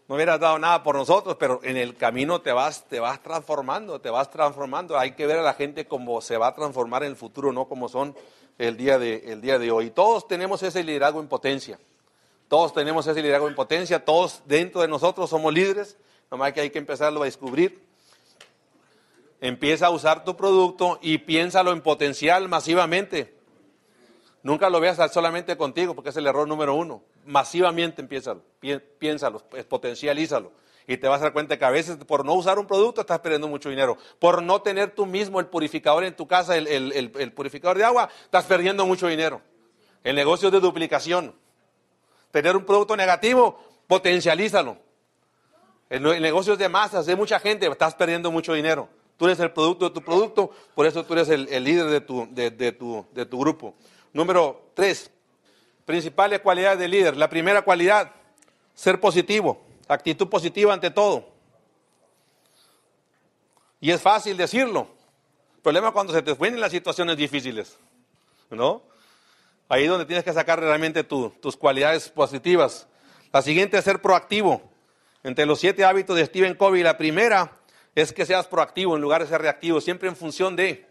no 0.08 0.14
hubieras 0.14 0.38
dado 0.38 0.58
nada 0.58 0.82
por 0.82 0.94
nosotros, 0.94 1.36
pero 1.38 1.60
en 1.64 1.76
el 1.76 1.96
camino 1.96 2.40
te 2.40 2.52
vas, 2.52 2.84
te 2.84 3.00
vas 3.00 3.22
transformando, 3.22 4.00
te 4.00 4.08
vas 4.08 4.30
transformando. 4.30 4.98
Hay 4.98 5.12
que 5.12 5.26
ver 5.26 5.38
a 5.38 5.42
la 5.42 5.54
gente 5.54 5.86
cómo 5.86 6.20
se 6.20 6.36
va 6.36 6.48
a 6.48 6.54
transformar 6.54 7.02
en 7.02 7.10
el 7.10 7.16
futuro, 7.16 7.52
no 7.52 7.66
como 7.66 7.88
son 7.88 8.14
el 8.58 8.76
día 8.76 8.98
de, 8.98 9.32
el 9.32 9.40
día 9.40 9.58
de 9.58 9.70
hoy. 9.70 9.90
Todos 9.90 10.28
tenemos 10.28 10.62
ese 10.62 10.84
liderazgo 10.84 11.20
en 11.20 11.26
potencia. 11.26 11.78
Todos 12.48 12.72
tenemos 12.72 13.04
ese 13.08 13.20
liderazgo 13.20 13.48
en 13.48 13.56
potencia, 13.56 14.04
todos 14.04 14.42
dentro 14.46 14.80
de 14.80 14.86
nosotros 14.86 15.28
somos 15.28 15.52
líderes, 15.52 15.96
nomás 16.30 16.52
que 16.52 16.60
hay 16.60 16.70
que 16.70 16.78
empezarlo 16.78 17.22
a 17.22 17.24
descubrir. 17.24 17.84
Empieza 19.40 19.86
a 19.86 19.90
usar 19.90 20.24
tu 20.24 20.36
producto 20.36 21.00
y 21.02 21.18
piénsalo 21.18 21.72
en 21.72 21.80
potencial 21.80 22.48
masivamente. 22.48 23.34
Nunca 24.44 24.70
lo 24.70 24.78
veas 24.78 25.12
solamente 25.12 25.56
contigo, 25.56 25.96
porque 25.96 26.10
es 26.10 26.16
el 26.16 26.28
error 26.28 26.46
número 26.46 26.76
uno 26.76 27.02
masivamente 27.26 28.00
empiézalo, 28.00 28.42
piénsalo, 28.98 29.40
potencialízalo. 29.68 30.52
Y 30.88 30.96
te 30.98 31.08
vas 31.08 31.20
a 31.20 31.24
dar 31.24 31.32
cuenta 31.32 31.58
que 31.58 31.64
a 31.64 31.70
veces 31.70 31.96
por 31.96 32.24
no 32.24 32.34
usar 32.34 32.58
un 32.58 32.66
producto 32.66 33.00
estás 33.00 33.18
perdiendo 33.18 33.48
mucho 33.48 33.68
dinero. 33.68 33.98
Por 34.20 34.42
no 34.42 34.62
tener 34.62 34.92
tú 34.92 35.04
mismo 35.04 35.40
el 35.40 35.46
purificador 35.46 36.04
en 36.04 36.14
tu 36.14 36.28
casa, 36.28 36.56
el, 36.56 37.32
purificador 37.34 37.76
de 37.76 37.84
agua, 37.84 38.08
estás 38.22 38.44
perdiendo 38.44 38.86
mucho 38.86 39.08
dinero. 39.08 39.42
El 40.04 40.14
negocio 40.14 40.50
de 40.50 40.60
duplicación. 40.60 41.34
Tener 42.30 42.56
un 42.56 42.64
producto 42.64 42.96
negativo, 42.96 43.58
potencialízalo. 43.88 44.78
El, 45.90 46.02
negocio 46.22 46.52
es 46.52 46.58
de 46.58 46.68
masas, 46.68 47.06
de 47.06 47.16
mucha 47.16 47.40
gente, 47.40 47.66
estás 47.66 47.94
perdiendo 47.94 48.30
mucho 48.30 48.52
dinero. 48.52 48.88
Tú 49.16 49.24
eres 49.26 49.40
el 49.40 49.50
producto 49.50 49.88
de 49.88 49.94
tu 49.94 50.02
producto, 50.02 50.50
por 50.74 50.86
eso 50.86 51.04
tú 51.04 51.14
eres 51.14 51.28
el, 51.30 51.64
líder 51.64 51.86
de 51.86 52.00
tu, 52.00 52.28
de, 52.30 52.50
tu, 52.72 53.06
de 53.12 53.26
tu 53.26 53.40
grupo. 53.40 53.74
Número 54.12 54.70
tres, 54.74 55.10
Principales 55.86 56.40
cualidades 56.40 56.78
del 56.78 56.90
líder. 56.90 57.16
La 57.16 57.30
primera 57.30 57.62
cualidad, 57.62 58.12
ser 58.74 59.00
positivo, 59.00 59.62
actitud 59.88 60.28
positiva 60.28 60.74
ante 60.74 60.90
todo. 60.90 61.28
Y 63.80 63.92
es 63.92 64.02
fácil 64.02 64.36
decirlo. 64.36 64.88
Problema 65.62 65.92
cuando 65.92 66.12
se 66.12 66.22
te 66.22 66.34
vienen 66.34 66.60
las 66.60 66.72
situaciones 66.72 67.16
difíciles, 67.16 67.78
¿no? 68.50 68.82
Ahí 69.68 69.84
es 69.84 69.88
donde 69.88 70.04
tienes 70.04 70.24
que 70.24 70.32
sacar 70.32 70.60
realmente 70.60 71.02
tus 71.02 71.56
cualidades 71.56 72.08
positivas. 72.08 72.86
La 73.32 73.42
siguiente 73.42 73.78
es 73.78 73.84
ser 73.84 74.00
proactivo. 74.00 74.62
Entre 75.24 75.44
los 75.44 75.58
siete 75.58 75.84
hábitos 75.84 76.16
de 76.16 76.26
Stephen 76.26 76.54
Covey, 76.54 76.84
la 76.84 76.96
primera 76.96 77.50
es 77.96 78.12
que 78.12 78.26
seas 78.26 78.46
proactivo 78.46 78.94
en 78.94 79.02
lugar 79.02 79.22
de 79.22 79.28
ser 79.28 79.40
reactivo, 79.40 79.80
siempre 79.80 80.08
en 80.08 80.14
función 80.14 80.54
de 80.54 80.86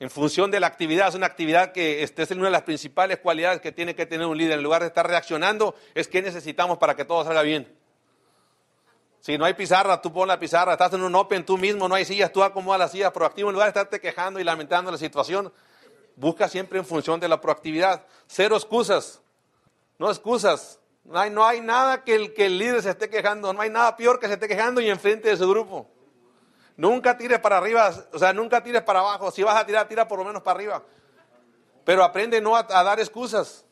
en 0.00 0.10
función 0.10 0.50
de 0.50 0.60
la 0.60 0.66
actividad. 0.66 1.08
Es 1.08 1.14
una 1.14 1.26
actividad 1.26 1.72
que 1.72 2.02
este, 2.02 2.22
es 2.22 2.30
una 2.30 2.46
de 2.46 2.50
las 2.50 2.62
principales 2.62 3.18
cualidades 3.18 3.60
que 3.60 3.72
tiene 3.72 3.94
que 3.94 4.06
tener 4.06 4.26
un 4.26 4.36
líder. 4.36 4.58
En 4.58 4.62
lugar 4.62 4.82
de 4.82 4.88
estar 4.88 5.06
reaccionando, 5.06 5.74
es 5.94 6.08
que 6.08 6.22
necesitamos 6.22 6.78
para 6.78 6.94
que 6.96 7.04
todo 7.04 7.24
salga 7.24 7.42
bien. 7.42 7.72
Si 9.20 9.36
no 9.36 9.44
hay 9.44 9.54
pizarra, 9.54 10.00
tú 10.00 10.12
pon 10.12 10.28
la 10.28 10.38
pizarra. 10.38 10.72
Estás 10.72 10.92
en 10.94 11.02
un 11.02 11.14
open 11.14 11.44
tú 11.44 11.58
mismo, 11.58 11.88
no 11.88 11.94
hay 11.94 12.04
sillas, 12.04 12.32
tú 12.32 12.42
acomodas 12.42 12.78
las 12.78 12.92
sillas 12.92 13.12
proactivo. 13.12 13.48
En 13.48 13.54
lugar 13.54 13.66
de 13.66 13.70
estarte 13.70 14.00
quejando 14.00 14.38
y 14.40 14.44
lamentando 14.44 14.90
la 14.90 14.98
situación, 14.98 15.52
Busca 16.18 16.48
siempre 16.48 16.80
en 16.80 16.84
función 16.84 17.20
de 17.20 17.28
la 17.28 17.40
proactividad. 17.40 18.04
Cero 18.26 18.56
excusas. 18.56 19.22
No 19.98 20.10
excusas. 20.10 20.80
No 21.04 21.44
hay, 21.44 21.60
nada 21.60 22.02
que 22.02 22.16
el, 22.16 22.34
que 22.34 22.46
el 22.46 22.58
líder 22.58 22.82
se 22.82 22.90
esté 22.90 23.08
quejando. 23.08 23.52
No 23.52 23.60
hay 23.60 23.70
nada 23.70 23.96
peor 23.96 24.18
que 24.18 24.26
se 24.26 24.32
esté 24.32 24.48
quejando 24.48 24.80
y 24.80 24.90
enfrente 24.90 25.28
de 25.28 25.36
su 25.36 25.48
grupo. 25.48 25.88
Nunca 26.78 27.18
tires 27.18 27.40
para 27.40 27.58
arriba, 27.58 27.92
o 28.12 28.20
sea, 28.20 28.32
nunca 28.32 28.62
tires 28.62 28.82
para 28.82 29.00
abajo. 29.00 29.32
Si 29.32 29.42
vas 29.42 29.56
a 29.56 29.66
tirar, 29.66 29.88
tira 29.88 30.06
por 30.06 30.16
lo 30.16 30.24
menos 30.24 30.42
para 30.42 30.54
arriba. 30.54 30.84
Pero 31.84 32.04
aprende 32.04 32.40
no 32.40 32.54
a, 32.54 32.62
dar 32.62 33.00
excusas. 33.00 33.64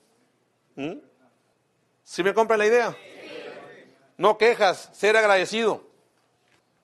¿Mm? 0.74 0.94
¿Sí 2.02 2.24
me 2.24 2.34
compran 2.34 2.58
la 2.58 2.66
idea? 2.66 2.96
No 4.16 4.36
quejas, 4.36 4.90
ser 4.92 5.16
agradecido. 5.16 5.84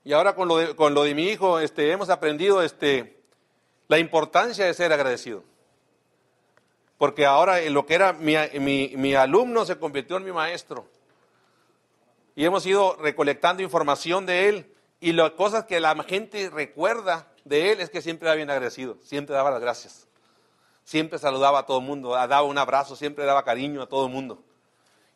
Y 0.04 0.12
ahora 0.12 0.36
con 0.36 0.46
lo 0.46 0.58
de, 0.58 0.76
con 0.76 0.94
lo 0.94 1.02
de 1.02 1.12
mi 1.16 1.24
hijo, 1.24 1.58
este, 1.58 1.90
hemos 1.90 2.08
aprendido 2.08 2.62
este, 2.62 3.20
la 3.88 3.98
importancia 3.98 4.64
de 4.64 4.74
ser 4.74 4.92
agradecido. 4.92 5.42
Porque 6.98 7.26
ahora 7.26 7.60
lo 7.62 7.84
que 7.84 7.94
era 7.94 8.12
mi, 8.12 8.36
mi, 8.60 8.92
mi 8.96 9.14
alumno 9.16 9.64
se 9.64 9.76
convirtió 9.76 10.18
en 10.18 10.24
mi 10.24 10.30
maestro. 10.30 10.86
Y 12.36 12.44
hemos 12.44 12.64
ido 12.64 12.96
recolectando 13.00 13.60
información 13.60 14.24
de 14.24 14.48
él 14.48 14.71
y 15.02 15.12
las 15.12 15.32
cosas 15.32 15.64
que 15.64 15.80
la 15.80 16.00
gente 16.04 16.48
recuerda 16.48 17.26
de 17.44 17.72
él 17.72 17.80
es 17.80 17.90
que 17.90 18.00
siempre 18.00 18.28
era 18.28 18.36
bien 18.36 18.48
agradecido, 18.50 18.98
siempre 19.02 19.34
daba 19.34 19.50
las 19.50 19.60
gracias. 19.60 20.06
Siempre 20.84 21.18
saludaba 21.18 21.58
a 21.58 21.66
todo 21.66 21.80
el 21.80 21.84
mundo, 21.84 22.10
daba 22.10 22.42
un 22.44 22.56
abrazo, 22.56 22.94
siempre 22.94 23.24
daba 23.24 23.44
cariño 23.44 23.82
a 23.82 23.88
todo 23.88 24.06
el 24.06 24.12
mundo. 24.12 24.44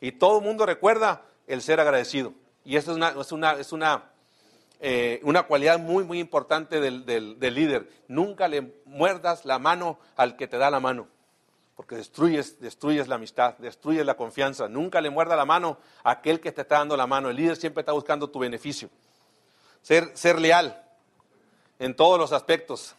Y 0.01 0.11
todo 0.11 0.39
el 0.39 0.43
mundo 0.43 0.65
recuerda 0.65 1.21
el 1.47 1.61
ser 1.61 1.79
agradecido. 1.79 2.33
Y 2.65 2.75
eso 2.75 2.91
es 2.91 2.97
una, 2.97 3.15
es 3.17 3.31
una, 3.31 3.53
es 3.53 3.71
una, 3.71 4.11
eh, 4.81 5.21
una 5.23 5.43
cualidad 5.43 5.79
muy, 5.79 6.03
muy 6.03 6.19
importante 6.19 6.81
del, 6.81 7.05
del, 7.05 7.39
del 7.39 7.53
líder. 7.53 7.89
Nunca 8.09 8.49
le 8.49 8.73
muerdas 8.83 9.45
la 9.45 9.57
mano 9.57 9.99
al 10.17 10.35
que 10.35 10.49
te 10.49 10.57
da 10.57 10.69
la 10.69 10.81
mano 10.81 11.07
porque 11.77 11.95
destruyes, 11.95 12.59
destruyes 12.59 13.07
la 13.07 13.15
amistad, 13.15 13.55
destruyes 13.59 14.03
la 14.03 14.17
confianza. 14.17 14.67
Nunca 14.67 14.99
le 14.99 15.11
muerda 15.11 15.35
la 15.35 15.45
mano 15.45 15.77
a 16.03 16.09
aquel 16.09 16.41
que 16.41 16.51
te 16.51 16.61
está 16.61 16.79
dando 16.79 16.97
la 16.97 17.05
mano. 17.05 17.29
El 17.29 17.35
líder 17.35 17.55
siempre 17.55 17.81
está 17.81 17.91
buscando 17.91 18.27
tu 18.31 18.39
beneficio. 18.39 18.89
Ser, 19.87 20.41
leal 20.41 20.83
en 21.79 21.95
todos 21.95 22.19
los 22.19 22.33
aspectos. 22.33 22.93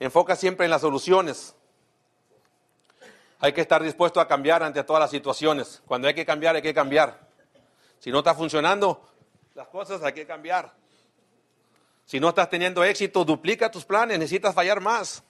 Enfoca 0.00 0.34
siempre 0.34 0.64
en 0.64 0.70
las 0.72 0.80
soluciones. 0.80 1.54
Hay 3.38 3.52
que 3.52 3.60
estar 3.60 3.80
dispuesto 3.80 4.20
a 4.20 4.26
cambiar 4.26 4.64
ante 4.64 4.82
todas 4.82 4.98
las 4.98 5.12
situaciones. 5.12 5.80
Cuando 5.86 6.08
hay 6.08 6.14
que 6.14 6.26
cambiar, 6.26 6.56
hay 6.56 6.62
que 6.62 6.74
cambiar. 6.74 7.20
Si 8.00 8.10
no 8.10 8.18
está 8.18 8.34
funcionando 8.34 9.08
las 9.54 9.68
cosas, 9.68 10.02
hay 10.02 10.12
que 10.12 10.26
cambiar. 10.26 10.72
Si 12.04 12.18
no 12.18 12.30
estás 12.30 12.50
teniendo 12.50 12.82
éxito, 12.82 13.24
duplica 13.24 13.70
tus 13.70 13.84
planes, 13.84 14.18
necesitas 14.18 14.56
fallar 14.56 14.80
más. 14.80 15.22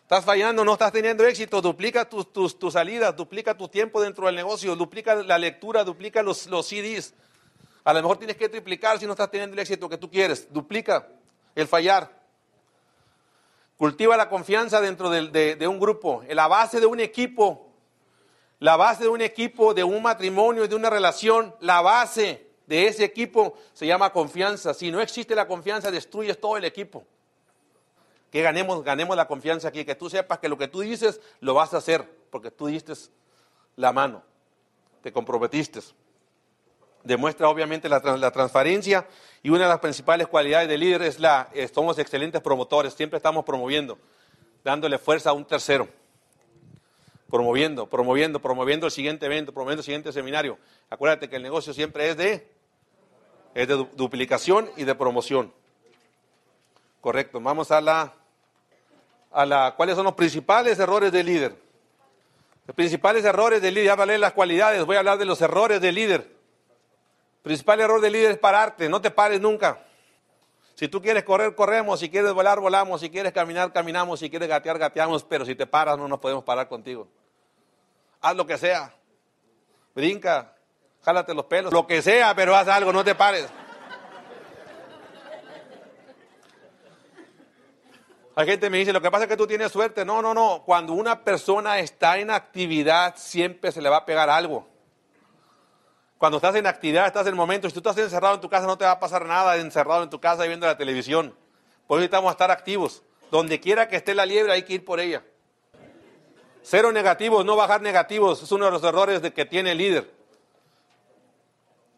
Estás 0.00 0.24
fallando, 0.24 0.64
no 0.64 0.72
estás 0.72 0.92
teniendo 0.92 1.26
éxito, 1.26 1.60
duplica 1.60 2.08
tus, 2.08 2.32
tus, 2.32 2.58
tus 2.58 2.72
salidas, 2.72 3.14
duplica 3.14 3.54
tu 3.54 3.68
tiempo 3.68 4.00
dentro 4.00 4.24
del 4.24 4.34
negocio, 4.34 4.74
duplica 4.76 5.16
la 5.16 5.36
lectura, 5.36 5.84
duplica 5.84 6.22
los, 6.22 6.46
los 6.46 6.66
CDs. 6.66 7.12
A 7.84 7.92
lo 7.92 8.02
mejor 8.02 8.18
tienes 8.18 8.36
que 8.36 8.48
triplicar 8.48 8.98
si 8.98 9.06
no 9.06 9.12
estás 9.12 9.30
teniendo 9.30 9.54
el 9.54 9.60
éxito 9.60 9.88
que 9.88 9.96
tú 9.96 10.10
quieres. 10.10 10.52
Duplica 10.52 11.08
el 11.54 11.66
fallar. 11.66 12.20
Cultiva 13.76 14.16
la 14.16 14.28
confianza 14.28 14.80
dentro 14.80 15.08
de, 15.08 15.66
un 15.66 15.80
grupo. 15.80 16.22
La 16.28 16.48
base 16.48 16.80
de 16.80 16.86
un 16.86 17.00
equipo, 17.00 17.70
la 18.58 18.76
base 18.76 19.04
de 19.04 19.08
un 19.08 19.22
equipo, 19.22 19.72
de 19.72 19.82
un 19.84 20.02
matrimonio, 20.02 20.68
de 20.68 20.74
una 20.74 20.90
relación, 20.90 21.54
la 21.60 21.80
base 21.80 22.46
de 22.66 22.86
ese 22.86 23.04
equipo 23.04 23.54
se 23.72 23.86
llama 23.86 24.12
confianza. 24.12 24.74
Si 24.74 24.90
no 24.90 25.00
existe 25.00 25.34
la 25.34 25.48
confianza, 25.48 25.90
destruyes 25.90 26.38
todo 26.38 26.58
el 26.58 26.64
equipo. 26.64 27.04
Que 28.30 28.42
ganemos, 28.42 28.84
ganemos 28.84 29.16
la 29.16 29.26
confianza 29.26 29.68
aquí, 29.68 29.84
que 29.86 29.94
tú 29.94 30.10
sepas 30.10 30.38
que 30.38 30.48
lo 30.48 30.58
que 30.58 30.68
tú 30.68 30.80
dices 30.80 31.20
lo 31.40 31.54
vas 31.54 31.72
a 31.72 31.78
hacer, 31.78 32.06
porque 32.30 32.50
tú 32.50 32.66
diste 32.66 32.92
la 33.76 33.92
mano, 33.92 34.22
te 35.02 35.10
comprometiste 35.10 35.80
demuestra 37.04 37.48
obviamente 37.48 37.88
la, 37.88 38.00
transparencia 38.00 39.06
y 39.42 39.50
una 39.50 39.64
de 39.64 39.68
las 39.68 39.80
principales 39.80 40.26
cualidades 40.26 40.68
del 40.68 40.80
líder 40.80 41.02
es 41.02 41.18
la, 41.18 41.48
eh, 41.54 41.68
somos 41.68 41.98
excelentes 41.98 42.40
promotores, 42.40 42.94
siempre 42.94 43.16
estamos 43.16 43.44
promoviendo, 43.44 43.98
dándole 44.64 44.98
fuerza 44.98 45.30
a 45.30 45.32
un 45.32 45.44
tercero, 45.44 45.88
promoviendo, 47.30 47.86
promoviendo, 47.86 48.40
promoviendo 48.40 48.86
el 48.86 48.92
siguiente 48.92 49.26
evento, 49.26 49.52
promoviendo 49.52 49.80
el 49.80 49.84
siguiente 49.84 50.12
seminario. 50.12 50.58
Acuérdate 50.90 51.28
que 51.28 51.36
el 51.36 51.42
negocio 51.42 51.72
siempre 51.72 52.10
es 52.10 52.16
de, 52.16 52.48
es 53.54 53.68
de 53.68 53.86
duplicación 53.94 54.70
y 54.76 54.84
de 54.84 54.94
promoción. 54.94 55.52
Correcto, 57.00 57.40
vamos 57.40 57.70
a 57.70 57.80
la, 57.80 58.12
a 59.32 59.46
la, 59.46 59.74
¿cuáles 59.76 59.96
son 59.96 60.04
los 60.04 60.14
principales 60.14 60.78
errores 60.78 61.10
del 61.10 61.26
líder? 61.26 61.56
Los 62.66 62.76
principales 62.76 63.24
errores 63.24 63.62
del 63.62 63.74
líder, 63.74 63.86
ya 63.86 63.96
vale 63.96 64.18
las 64.18 64.32
cualidades, 64.32 64.84
voy 64.84 64.96
a 64.96 64.98
hablar 64.98 65.18
de 65.18 65.24
los 65.24 65.40
errores 65.40 65.80
del 65.80 65.94
líder. 65.94 66.39
Principal 67.42 67.80
error 67.80 68.00
del 68.00 68.12
líder 68.12 68.32
es 68.32 68.38
pararte, 68.38 68.88
no 68.88 69.00
te 69.00 69.10
pares 69.10 69.40
nunca. 69.40 69.80
Si 70.74 70.88
tú 70.88 71.02
quieres 71.02 71.24
correr, 71.24 71.54
corremos, 71.54 72.00
si 72.00 72.08
quieres 72.08 72.32
volar, 72.32 72.60
volamos, 72.60 73.00
si 73.00 73.10
quieres 73.10 73.32
caminar, 73.32 73.72
caminamos, 73.72 74.20
si 74.20 74.30
quieres 74.30 74.48
gatear, 74.48 74.78
gateamos, 74.78 75.24
pero 75.24 75.44
si 75.44 75.54
te 75.54 75.66
paras 75.66 75.98
no 75.98 76.08
nos 76.08 76.18
podemos 76.18 76.44
parar 76.44 76.68
contigo. 76.68 77.08
Haz 78.20 78.36
lo 78.36 78.46
que 78.46 78.56
sea. 78.58 78.94
Brinca, 79.94 80.54
jálate 81.02 81.34
los 81.34 81.44
pelos, 81.46 81.72
lo 81.72 81.86
que 81.86 82.00
sea, 82.02 82.34
pero 82.34 82.54
haz 82.54 82.68
algo, 82.68 82.92
no 82.92 83.04
te 83.04 83.14
pares. 83.14 83.48
Hay 88.36 88.46
gente 88.46 88.66
que 88.66 88.70
me 88.70 88.78
dice, 88.78 88.92
lo 88.92 89.02
que 89.02 89.10
pasa 89.10 89.24
es 89.24 89.28
que 89.28 89.36
tú 89.36 89.46
tienes 89.46 89.70
suerte. 89.70 90.04
No, 90.04 90.22
no, 90.22 90.32
no. 90.32 90.62
Cuando 90.64 90.94
una 90.94 91.24
persona 91.24 91.78
está 91.78 92.16
en 92.16 92.30
actividad, 92.30 93.14
siempre 93.16 93.70
se 93.70 93.82
le 93.82 93.90
va 93.90 93.98
a 93.98 94.06
pegar 94.06 94.30
algo. 94.30 94.66
Cuando 96.20 96.36
estás 96.36 96.54
en 96.56 96.66
actividad, 96.66 97.06
estás 97.06 97.26
en 97.28 97.34
momentos, 97.34 97.72
si 97.72 97.80
tú 97.80 97.88
estás 97.88 98.04
encerrado 98.04 98.34
en 98.34 98.42
tu 98.42 98.50
casa, 98.50 98.66
no 98.66 98.76
te 98.76 98.84
va 98.84 98.90
a 98.90 99.00
pasar 99.00 99.24
nada 99.24 99.56
encerrado 99.56 100.02
en 100.02 100.10
tu 100.10 100.20
casa 100.20 100.44
viendo 100.44 100.66
la 100.66 100.76
televisión. 100.76 101.34
Por 101.86 101.96
eso 101.96 102.00
necesitamos 102.02 102.32
estar 102.32 102.50
activos. 102.50 103.02
Donde 103.30 103.58
quiera 103.58 103.88
que 103.88 103.96
esté 103.96 104.14
la 104.14 104.26
liebre, 104.26 104.52
hay 104.52 104.64
que 104.64 104.74
ir 104.74 104.84
por 104.84 105.00
ella. 105.00 105.24
Cero 106.62 106.92
negativos, 106.92 107.46
no 107.46 107.56
bajar 107.56 107.80
negativos, 107.80 108.42
es 108.42 108.52
uno 108.52 108.66
de 108.66 108.70
los 108.70 108.84
errores 108.84 109.22
de 109.22 109.32
que 109.32 109.46
tiene 109.46 109.72
el 109.72 109.78
líder. 109.78 110.10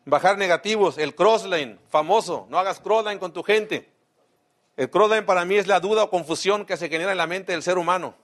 Bajar 0.04 0.38
negativos, 0.38 0.98
el 0.98 1.16
crossline, 1.16 1.80
famoso, 1.90 2.46
no 2.48 2.60
hagas 2.60 2.78
crossline 2.78 3.18
con 3.18 3.32
tu 3.32 3.42
gente. 3.42 3.90
El 4.76 4.88
crossline 4.88 5.26
para 5.26 5.44
mí 5.44 5.56
es 5.56 5.66
la 5.66 5.80
duda 5.80 6.04
o 6.04 6.10
confusión 6.10 6.64
que 6.64 6.76
se 6.76 6.88
genera 6.88 7.10
en 7.10 7.18
la 7.18 7.26
mente 7.26 7.50
del 7.50 7.64
ser 7.64 7.76
humano. 7.76 8.14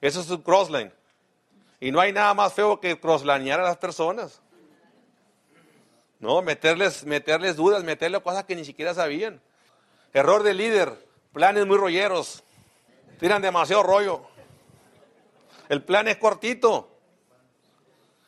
Eso 0.00 0.20
es 0.22 0.28
un 0.28 0.42
crossline. 0.42 0.92
Y 1.78 1.92
no 1.92 2.00
hay 2.00 2.12
nada 2.12 2.34
más 2.34 2.52
feo 2.52 2.80
que 2.80 2.98
crosslinear 2.98 3.60
a 3.60 3.62
las 3.62 3.76
personas. 3.76 4.42
No, 6.20 6.42
meterles, 6.42 7.04
meterles 7.04 7.56
dudas, 7.56 7.84
meterle 7.84 8.20
cosas 8.20 8.44
que 8.44 8.56
ni 8.56 8.64
siquiera 8.64 8.92
sabían. 8.92 9.40
Error 10.12 10.42
del 10.42 10.56
líder, 10.56 11.06
planes 11.32 11.66
muy 11.66 11.76
rolleros, 11.76 12.42
tiran 13.20 13.42
demasiado 13.42 13.82
rollo. 13.82 14.22
El 15.68 15.82
plan 15.82 16.08
es 16.08 16.16
cortito. 16.16 16.88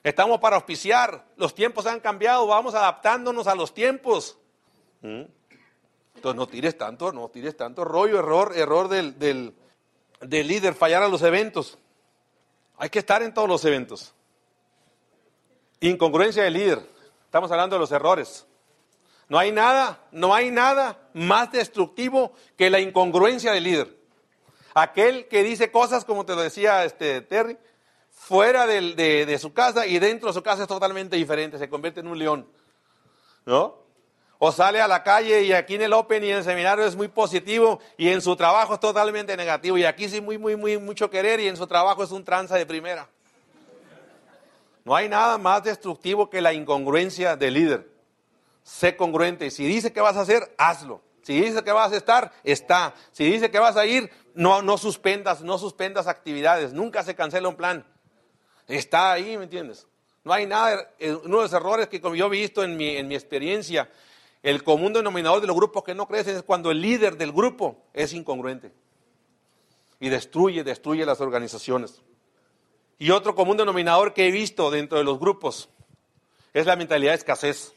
Estamos 0.05 0.41
para 0.41 0.57
auspiciar, 0.57 1.25
los 1.37 1.55
tiempos 1.55 1.87
han 1.87 2.01
cambiado, 2.01 2.47
vamos 2.47 2.75
adaptándonos 2.75 3.47
a 3.47 3.55
los 3.55 3.75
tiempos. 3.75 4.39
¿Mm? 5.03 5.25
Entonces 6.15 6.37
no 6.37 6.47
tires 6.47 6.77
tanto, 6.79 7.13
no 7.13 7.29
tires 7.29 7.57
tanto 7.57 7.85
rollo, 7.85 8.19
error, 8.19 8.53
error 8.57 8.89
del, 8.89 9.19
del, 9.19 9.55
del 10.21 10.47
líder, 10.47 10.75
fallar 10.75 11.03
a 11.03 11.09
los 11.09 11.23
eventos. 11.23 11.79
Hay 12.79 12.89
que 12.89 12.99
estar 12.99 13.23
en 13.23 13.35
todos 13.35 13.49
los 13.49 13.65
eventos. 13.65 14.15
Incongruencia 15.81 16.45
del 16.45 16.55
líder. 16.55 17.00
Estamos 17.31 17.53
hablando 17.53 17.77
de 17.77 17.81
los 17.81 17.93
errores. 17.93 18.45
No 19.29 19.39
hay 19.39 19.53
nada, 19.53 20.01
no 20.11 20.35
hay 20.35 20.51
nada 20.51 20.99
más 21.15 21.53
destructivo 21.53 22.33
que 22.59 22.71
la 22.71 22.81
incongruencia 22.81 23.53
del 23.53 23.63
líder. 23.63 23.97
Aquel 24.75 25.29
que 25.29 25.45
dice 25.45 25.71
cosas, 25.71 26.05
como 26.05 26.27
te 26.27 26.35
lo 26.35 26.43
decía 26.43 26.85
este 26.85 27.21
Terry, 27.21 27.57
fuera 28.11 28.67
de, 28.67 28.97
de, 28.97 29.39
su 29.39 29.53
casa 29.53 29.87
y 29.87 30.01
dentro 30.01 30.31
de 30.31 30.35
su 30.35 30.43
casa 30.43 30.63
es 30.63 30.69
totalmente 30.69 31.15
diferente, 31.15 31.57
se 31.57 31.71
convierte 31.71 32.01
en 32.01 32.09
un 32.09 32.19
león. 32.19 32.49
¿No? 33.47 33.77
O 34.39 34.51
sale 34.51 34.81
a 34.81 34.89
la 34.89 35.05
calle 35.05 35.45
y 35.45 35.53
aquí 35.53 35.77
en 35.77 35.83
el 35.83 35.93
Open 35.93 36.25
y 36.25 36.31
en 36.31 36.39
el 36.39 36.45
seminario 36.45 36.85
es 36.85 36.97
muy 36.97 37.07
positivo 37.07 37.79
y 37.97 38.09
en 38.09 38.23
su 38.23 38.35
trabajo 38.35 38.75
es 38.75 38.81
totalmente 38.81 39.37
negativo. 39.37 39.79
Y 39.79 39.85
aquí 39.85 40.09
sí 40.09 40.21
muy, 40.21 40.37
muy, 40.37 40.57
muy, 40.57 40.79
mucho 40.79 41.09
querer 41.09 41.39
y 41.39 41.47
en 41.47 41.57
su 41.57 41.69
trabajo 41.69 42.03
es 42.03 42.11
un 42.11 42.25
tranza 42.25 42.57
de 42.57 42.67
primera. 42.67 43.09
No 44.85 44.95
hay 44.95 45.09
nada 45.09 45.39
más 45.39 45.63
destructivo 45.65 46.31
que 46.31 46.41
la 46.41 46.53
incongruencia 46.53 47.37
del 47.37 47.55
líder. 47.55 47.91
Sé 48.63 48.97
congruente. 48.97 49.51
Si 49.51 49.65
dice 49.65 49.93
que 49.93 50.01
vas 50.01 50.17
a 50.17 50.23
hacer, 50.23 50.55
hazlo. 50.59 51.03
Si 51.23 51.41
dice 51.41 51.63
que 51.63 51.73
vas 51.73 51.93
a 51.93 51.97
estar, 51.97 52.33
está. 52.45 52.95
Si 53.13 53.25
dice 53.25 53.51
que 53.51 53.59
vas 53.59 53.77
a 53.77 53.87
ir, 53.87 54.11
no, 54.35 54.63
no 54.63 54.79
suspendas, 54.79 55.43
no 55.43 55.59
suspendas 55.59 56.07
actividades. 56.07 56.73
Nunca 56.73 57.03
se 57.03 57.15
cancela 57.15 57.49
un 57.49 57.57
plan. 57.57 57.85
Está 58.67 59.13
ahí, 59.13 59.37
¿me 59.37 59.45
entiendes? 59.45 59.87
No 60.25 60.33
hay 60.33 60.47
nada. 60.47 60.91
Eh, 60.99 61.13
uno 61.13 61.39
de 61.39 61.43
los 61.43 61.53
errores 61.53 61.89
que 61.89 62.01
como 62.01 62.15
yo 62.15 62.27
he 62.27 62.31
visto 62.31 62.63
en 62.63 62.77
mi, 62.77 62.97
en 62.97 63.09
mi 63.09 63.15
experiencia, 63.15 63.91
el 64.43 64.65
común 64.65 64.93
denominador 64.93 65.41
de 65.41 65.47
los 65.47 65.57
grupos 65.57 65.85
que 65.85 65.95
no 65.95 66.07
crecen 66.07 66.37
es 66.37 66.43
cuando 66.43 66.71
el 66.71 66.81
líder 66.81 67.17
del 67.17 67.33
grupo 67.33 67.85
es 67.93 68.13
incongruente. 68.13 68.73
y 70.03 70.09
destruye, 70.09 70.65
destruye 70.65 71.05
las 71.05 71.21
organizaciones. 71.21 72.01
Y 73.01 73.13
otro 73.13 73.35
común 73.35 73.57
denominador 73.57 74.13
que 74.13 74.29
he 74.29 74.31
visto 74.31 74.71
dentro 74.71 74.99
de 74.99 75.05
los 75.05 75.19
grupos 75.19 75.71
es 76.53 76.67
la 76.67 76.77
mentalidad 76.77 77.13
de 77.13 77.17
escasez. 77.17 77.73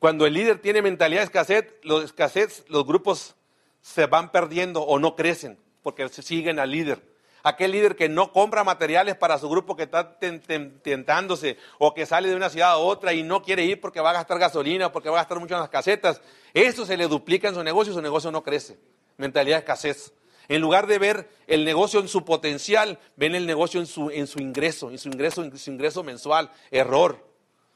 Cuando 0.00 0.26
el 0.26 0.34
líder 0.34 0.58
tiene 0.58 0.82
mentalidad 0.82 1.20
de 1.20 1.26
escasez, 1.26 1.72
los, 1.84 2.02
escasez, 2.02 2.64
los 2.66 2.84
grupos 2.84 3.36
se 3.80 4.06
van 4.06 4.32
perdiendo 4.32 4.82
o 4.82 4.98
no 4.98 5.14
crecen 5.14 5.56
porque 5.84 6.08
siguen 6.08 6.58
al 6.58 6.72
líder. 6.72 7.00
Aquel 7.44 7.70
líder 7.70 7.94
que 7.94 8.08
no 8.08 8.32
compra 8.32 8.64
materiales 8.64 9.14
para 9.14 9.38
su 9.38 9.48
grupo 9.48 9.76
que 9.76 9.84
está 9.84 10.18
tentándose 10.18 11.56
o 11.78 11.94
que 11.94 12.04
sale 12.04 12.28
de 12.28 12.34
una 12.34 12.50
ciudad 12.50 12.70
a 12.70 12.78
otra 12.78 13.12
y 13.12 13.22
no 13.22 13.40
quiere 13.40 13.64
ir 13.64 13.80
porque 13.80 14.00
va 14.00 14.10
a 14.10 14.14
gastar 14.14 14.40
gasolina 14.40 14.88
o 14.88 14.92
porque 14.92 15.10
va 15.10 15.18
a 15.18 15.20
gastar 15.20 15.38
mucho 15.38 15.54
en 15.54 15.60
las 15.60 15.68
casetas, 15.68 16.20
eso 16.52 16.84
se 16.84 16.96
le 16.96 17.06
duplica 17.06 17.46
en 17.46 17.54
su 17.54 17.62
negocio 17.62 17.92
y 17.92 17.94
su 17.94 18.02
negocio 18.02 18.32
no 18.32 18.42
crece. 18.42 18.78
Mentalidad 19.16 19.58
de 19.58 19.60
escasez. 19.60 20.12
En 20.48 20.60
lugar 20.60 20.86
de 20.86 20.98
ver 20.98 21.28
el 21.46 21.64
negocio 21.64 22.00
en 22.00 22.08
su 22.08 22.24
potencial, 22.24 22.98
ven 23.16 23.34
el 23.34 23.46
negocio 23.46 23.80
en 23.80 23.86
su, 23.86 24.10
en 24.10 24.26
su 24.26 24.40
ingreso, 24.40 24.90
en 24.90 24.98
su 24.98 25.08
ingreso, 25.08 25.42
en 25.42 25.56
su 25.56 25.70
ingreso 25.70 26.02
mensual. 26.02 26.50
Error. 26.70 27.26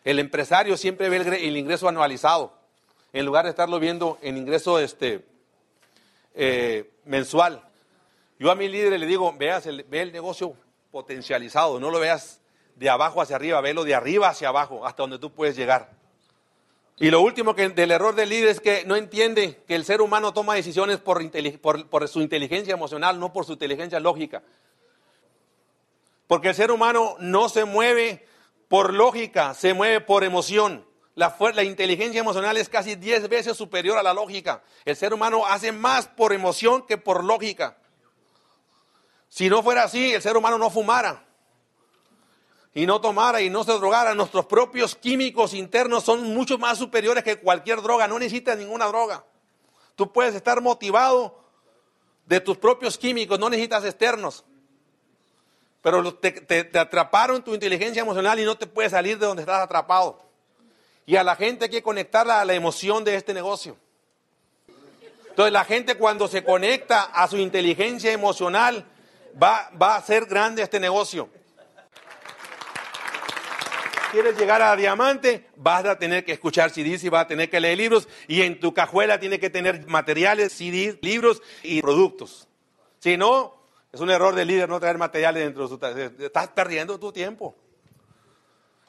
El 0.04 0.18
empresario 0.18 0.76
siempre 0.76 1.08
ve 1.08 1.16
el, 1.16 1.56
ingreso 1.56 1.88
anualizado, 1.88 2.52
en 3.12 3.26
lugar 3.26 3.44
de 3.44 3.50
estarlo 3.50 3.80
viendo 3.80 4.18
en 4.22 4.36
ingreso 4.36 4.78
este, 4.78 5.24
eh, 6.34 6.90
mensual. 7.04 7.62
Yo 8.38 8.50
a 8.50 8.54
mi 8.54 8.68
líder 8.68 8.98
le 8.98 9.06
digo, 9.06 9.34
veas 9.36 9.66
el, 9.66 9.84
ve 9.84 10.02
el 10.02 10.12
negocio 10.12 10.54
potencializado, 10.90 11.80
no 11.80 11.90
lo 11.90 11.98
veas 11.98 12.40
de 12.76 12.88
abajo 12.88 13.20
hacia 13.20 13.36
arriba, 13.36 13.60
velo 13.60 13.84
de 13.84 13.94
arriba 13.94 14.28
hacia 14.28 14.48
abajo, 14.48 14.86
hasta 14.86 15.02
donde 15.02 15.18
tú 15.18 15.32
puedes 15.32 15.56
llegar. 15.56 15.97
Y 17.00 17.10
lo 17.10 17.20
último 17.20 17.54
del 17.54 17.90
error 17.92 18.14
del 18.16 18.28
líder 18.28 18.48
es 18.48 18.60
que 18.60 18.84
no 18.84 18.96
entiende 18.96 19.62
que 19.68 19.76
el 19.76 19.84
ser 19.84 20.00
humano 20.00 20.32
toma 20.32 20.54
decisiones 20.54 20.98
por, 20.98 21.30
por, 21.88 22.08
su 22.08 22.20
inteligencia 22.20 22.74
emocional, 22.74 23.20
no 23.20 23.32
por 23.32 23.44
su 23.44 23.52
inteligencia 23.52 24.00
lógica. 24.00 24.42
Porque 26.26 26.48
el 26.48 26.54
ser 26.56 26.72
humano 26.72 27.14
no 27.20 27.48
se 27.48 27.64
mueve 27.64 28.26
por 28.66 28.92
lógica, 28.92 29.54
se 29.54 29.74
mueve 29.74 30.00
por 30.00 30.24
emoción. 30.24 30.84
La, 31.14 31.36
la, 31.54 31.62
inteligencia 31.62 32.20
emocional 32.20 32.56
es 32.56 32.68
casi 32.68 32.96
10 32.96 33.28
veces 33.28 33.56
superior 33.56 33.96
a 33.96 34.02
la 34.02 34.12
lógica. 34.12 34.62
El 34.84 34.96
ser 34.96 35.14
humano 35.14 35.46
hace 35.46 35.70
más 35.70 36.08
por 36.08 36.32
emoción 36.32 36.84
que 36.84 36.98
por 36.98 37.22
lógica. 37.22 37.78
Si 39.28 39.48
no 39.48 39.62
fuera 39.62 39.84
así, 39.84 40.14
el 40.14 40.22
ser 40.22 40.36
humano 40.36 40.58
no 40.58 40.68
fumara 40.68 41.27
y 42.78 42.86
no 42.86 43.00
tomara 43.00 43.40
y 43.40 43.50
no 43.50 43.64
se 43.64 43.72
drogara, 43.72 44.14
nuestros 44.14 44.46
propios 44.46 44.94
químicos 44.94 45.52
internos 45.52 46.04
son 46.04 46.32
mucho 46.32 46.58
más 46.58 46.78
superiores 46.78 47.24
que 47.24 47.34
cualquier 47.34 47.82
droga. 47.82 48.06
No 48.06 48.20
necesitas 48.20 48.56
ninguna 48.56 48.86
droga. 48.86 49.24
Tú 49.96 50.12
puedes 50.12 50.32
estar 50.36 50.60
motivado 50.60 51.42
de 52.26 52.38
tus 52.38 52.56
propios 52.56 52.96
químicos, 52.96 53.36
no 53.40 53.50
necesitas 53.50 53.84
externos. 53.84 54.44
Pero 55.82 56.14
te, 56.14 56.70
atraparon 56.78 57.42
tu 57.42 57.52
inteligencia 57.52 58.00
emocional 58.00 58.38
y 58.38 58.44
no 58.44 58.56
te 58.56 58.68
puedes 58.68 58.92
salir 58.92 59.18
de 59.18 59.26
donde 59.26 59.42
estás 59.42 59.58
atrapado. 59.58 60.22
Y 61.04 61.16
a 61.16 61.24
la 61.24 61.34
gente 61.34 61.64
hay 61.64 61.70
que 61.72 61.82
conectarla 61.82 62.40
a 62.40 62.44
la 62.44 62.54
emoción 62.54 63.02
de 63.02 63.16
este 63.16 63.34
negocio. 63.34 63.76
Entonces 65.30 65.52
la 65.52 65.64
gente 65.64 65.96
cuando 65.96 66.28
se 66.28 66.44
conecta 66.44 67.02
a 67.02 67.26
su 67.26 67.38
inteligencia 67.38 68.12
emocional 68.12 68.86
va, 69.42 69.68
va 69.70 69.96
a 69.96 70.02
ser 70.02 70.26
grande 70.26 70.62
este 70.62 70.78
negocio 70.78 71.28
quieres 74.10 74.38
llegar 74.38 74.62
a 74.62 74.74
diamante, 74.76 75.46
vas 75.56 75.84
a 75.84 75.98
tener 75.98 76.24
que 76.24 76.32
escuchar 76.32 76.70
CDs 76.70 77.04
y 77.04 77.08
vas 77.08 77.24
a 77.24 77.28
tener 77.28 77.50
que 77.50 77.60
leer 77.60 77.78
libros. 77.78 78.08
Y 78.26 78.42
en 78.42 78.60
tu 78.60 78.74
cajuela 78.74 79.20
tiene 79.20 79.38
que 79.38 79.50
tener 79.50 79.86
materiales, 79.86 80.52
CDs, 80.52 80.98
libros 81.02 81.42
y 81.62 81.80
productos. 81.80 82.48
Si 82.98 83.16
no, 83.16 83.54
es 83.92 84.00
un 84.00 84.10
error 84.10 84.34
del 84.34 84.48
líder 84.48 84.68
no 84.68 84.80
traer 84.80 84.98
materiales 84.98 85.44
dentro 85.44 85.68
de 85.68 86.14
su... 86.16 86.24
Estás 86.24 86.48
perdiendo 86.48 86.98
tu 86.98 87.12
tiempo. 87.12 87.54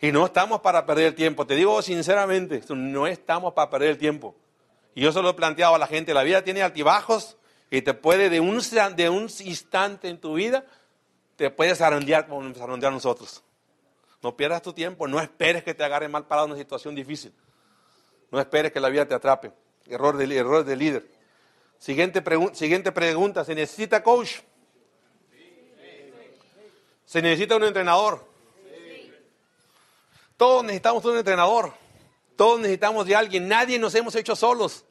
Y 0.01 0.11
no 0.11 0.25
estamos 0.25 0.61
para 0.61 0.85
perder 0.85 1.07
el 1.07 1.15
tiempo. 1.15 1.45
Te 1.45 1.55
digo 1.55 1.81
sinceramente, 1.81 2.61
no 2.69 3.07
estamos 3.07 3.53
para 3.53 3.69
perder 3.69 3.91
el 3.91 3.97
tiempo. 3.97 4.35
Y 4.95 5.01
yo 5.01 5.11
se 5.11 5.21
lo 5.21 5.29
he 5.29 5.33
planteado 5.33 5.75
a 5.75 5.77
la 5.77 5.87
gente. 5.87 6.13
La 6.13 6.23
vida 6.23 6.43
tiene 6.43 6.61
altibajos 6.61 7.37
y 7.69 7.81
te 7.81 7.93
puede 7.93 8.29
de 8.29 8.39
un, 8.39 8.61
de 8.95 9.09
un 9.09 9.23
instante 9.23 10.09
en 10.09 10.19
tu 10.19 10.33
vida, 10.33 10.65
te 11.35 11.49
puedes 11.51 11.77
zarandear 11.77 12.27
como 12.27 12.43
nos 12.43 12.79
nosotros. 12.79 13.43
No 14.21 14.35
pierdas 14.35 14.61
tu 14.61 14.73
tiempo, 14.73 15.07
no 15.07 15.19
esperes 15.19 15.63
que 15.63 15.73
te 15.73 15.83
agarre 15.83 16.07
mal 16.09 16.27
parado 16.27 16.47
en 16.47 16.51
una 16.53 16.59
situación 16.59 16.93
difícil. 16.93 17.33
No 18.31 18.39
esperes 18.39 18.71
que 18.71 18.79
la 18.79 18.89
vida 18.89 19.05
te 19.05 19.15
atrape. 19.15 19.51
Error 19.87 20.17
de, 20.17 20.37
error 20.37 20.63
de 20.63 20.75
líder. 20.75 21.09
Siguiente, 21.77 22.21
siguiente 22.53 22.91
pregunta, 22.91 23.45
¿se 23.45 23.55
necesita 23.55 24.03
coach? 24.03 24.39
¿Se 27.05 27.21
necesita 27.21 27.55
un 27.55 27.63
entrenador? 27.63 28.27
Todos 30.37 30.63
necesitamos 30.63 31.03
un 31.05 31.17
entrenador. 31.17 31.73
Todos 32.35 32.59
necesitamos 32.59 33.05
de 33.05 33.15
alguien. 33.15 33.47
Nadie 33.47 33.79
nos 33.79 33.95
hemos 33.95 34.15
hecho 34.15 34.35
solos. 34.35 34.85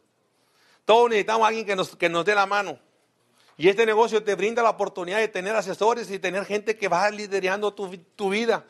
Todos 0.85 1.11
necesitamos 1.11 1.45
a 1.45 1.49
alguien 1.49 1.65
que 1.65 1.77
nos, 1.77 1.95
que 1.95 2.09
nos 2.09 2.25
dé 2.25 2.35
la 2.35 2.47
mano. 2.47 2.79
Y 3.57 3.69
este 3.69 3.87
negocio 3.87 4.23
te 4.23 4.35
brinda 4.35 4.63
la 4.63 4.71
oportunidad 4.71 5.19
de 5.19 5.29
tener 5.29 5.55
asesores 5.55 6.11
y 6.11 6.19
tener 6.19 6.45
gente 6.45 6.77
que 6.77 6.89
va 6.89 7.11
liderando 7.11 7.73
tu, 7.73 7.97
tu 8.17 8.31
vida. 8.31 8.67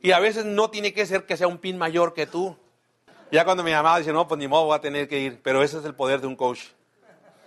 Y 0.00 0.12
a 0.12 0.20
veces 0.20 0.44
no 0.44 0.70
tiene 0.70 0.92
que 0.92 1.06
ser 1.06 1.26
que 1.26 1.36
sea 1.36 1.48
un 1.48 1.58
pin 1.58 1.76
mayor 1.76 2.14
que 2.14 2.26
tú. 2.26 2.56
Ya 3.30 3.44
cuando 3.44 3.62
mi 3.62 3.72
mamá 3.72 3.98
dice, 3.98 4.12
no, 4.12 4.26
pues 4.28 4.38
ni 4.38 4.48
modo, 4.48 4.66
voy 4.66 4.76
a 4.76 4.80
tener 4.80 5.08
que 5.08 5.18
ir. 5.18 5.40
Pero 5.42 5.62
ese 5.62 5.78
es 5.78 5.84
el 5.84 5.94
poder 5.94 6.20
de 6.20 6.28
un 6.28 6.36
coach. 6.36 6.60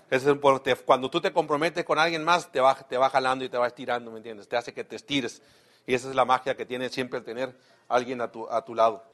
Ese 0.10 0.30
es 0.30 0.38
el 0.38 0.40
cuando 0.84 1.10
tú 1.10 1.22
te 1.22 1.32
comprometes 1.32 1.86
con 1.86 1.98
alguien 1.98 2.26
más, 2.26 2.52
te 2.52 2.60
va, 2.60 2.76
te 2.76 2.98
va 2.98 3.10
jalando 3.10 3.46
y 3.46 3.50
te 3.50 3.58
va 3.58 3.68
estirando, 3.68 4.12
¿me 4.12 4.18
entiendes? 4.18 4.48
Te 4.50 4.58
hace 4.58 4.74
que 4.74 4.84
te 4.84 4.98
estires. 4.98 5.42
Y 5.88 5.94
esa 5.94 6.10
es 6.10 6.16
la 6.16 6.26
magia 6.26 6.58
que 6.58 6.66
tiene 6.66 6.90
siempre 6.90 7.20
el 7.20 7.26
tener 7.26 7.56
alguien 7.88 8.20
a 8.20 8.30
tu, 8.30 8.50
a 8.50 8.64
tu 8.66 8.76
lado. 8.76 9.06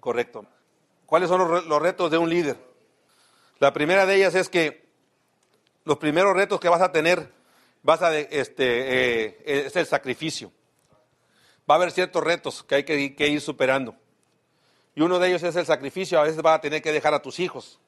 Correcto. 0.00 0.44
¿Cuáles 1.06 1.28
son 1.28 1.68
los, 1.68 1.80
retos 1.80 2.10
de 2.10 2.18
un 2.18 2.28
líder? 2.28 2.56
La 3.60 3.72
primera 3.72 4.04
de 4.04 4.16
ellas 4.16 4.34
es 4.34 4.48
que 4.48 4.84
los 5.84 5.98
primeros 5.98 6.34
retos 6.34 6.58
que 6.58 6.68
vas 6.68 6.82
a 6.82 6.90
tener 6.90 7.32
vas 7.84 8.02
a, 8.02 8.18
este, 8.18 9.26
eh, 9.26 9.66
es 9.66 9.76
el 9.76 9.86
sacrificio 9.86 10.50
va 11.68 11.74
a 11.74 11.78
haber 11.78 11.90
ciertos 11.90 12.22
retos 12.22 12.62
que 12.62 12.76
hay 12.76 12.84
que, 12.84 13.28
ir 13.28 13.40
superando. 13.40 13.94
Y 14.94 15.02
uno 15.02 15.18
de 15.18 15.28
ellos 15.28 15.42
es 15.42 15.56
el 15.56 15.66
sacrificio. 15.66 16.18
A 16.18 16.22
veces 16.22 16.40
vas 16.40 16.58
a 16.58 16.60
tener 16.60 16.80
que 16.80 16.92
dejar 16.92 17.12
a 17.12 17.20
tus 17.20 17.38
hijos. 17.40 17.78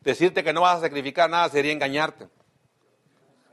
Decirte 0.00 0.44
que 0.44 0.52
no 0.52 0.62
vas 0.62 0.78
a 0.78 0.80
sacrificar 0.80 1.28
nada 1.28 1.48
sería 1.48 1.72
engañarte. 1.72 2.28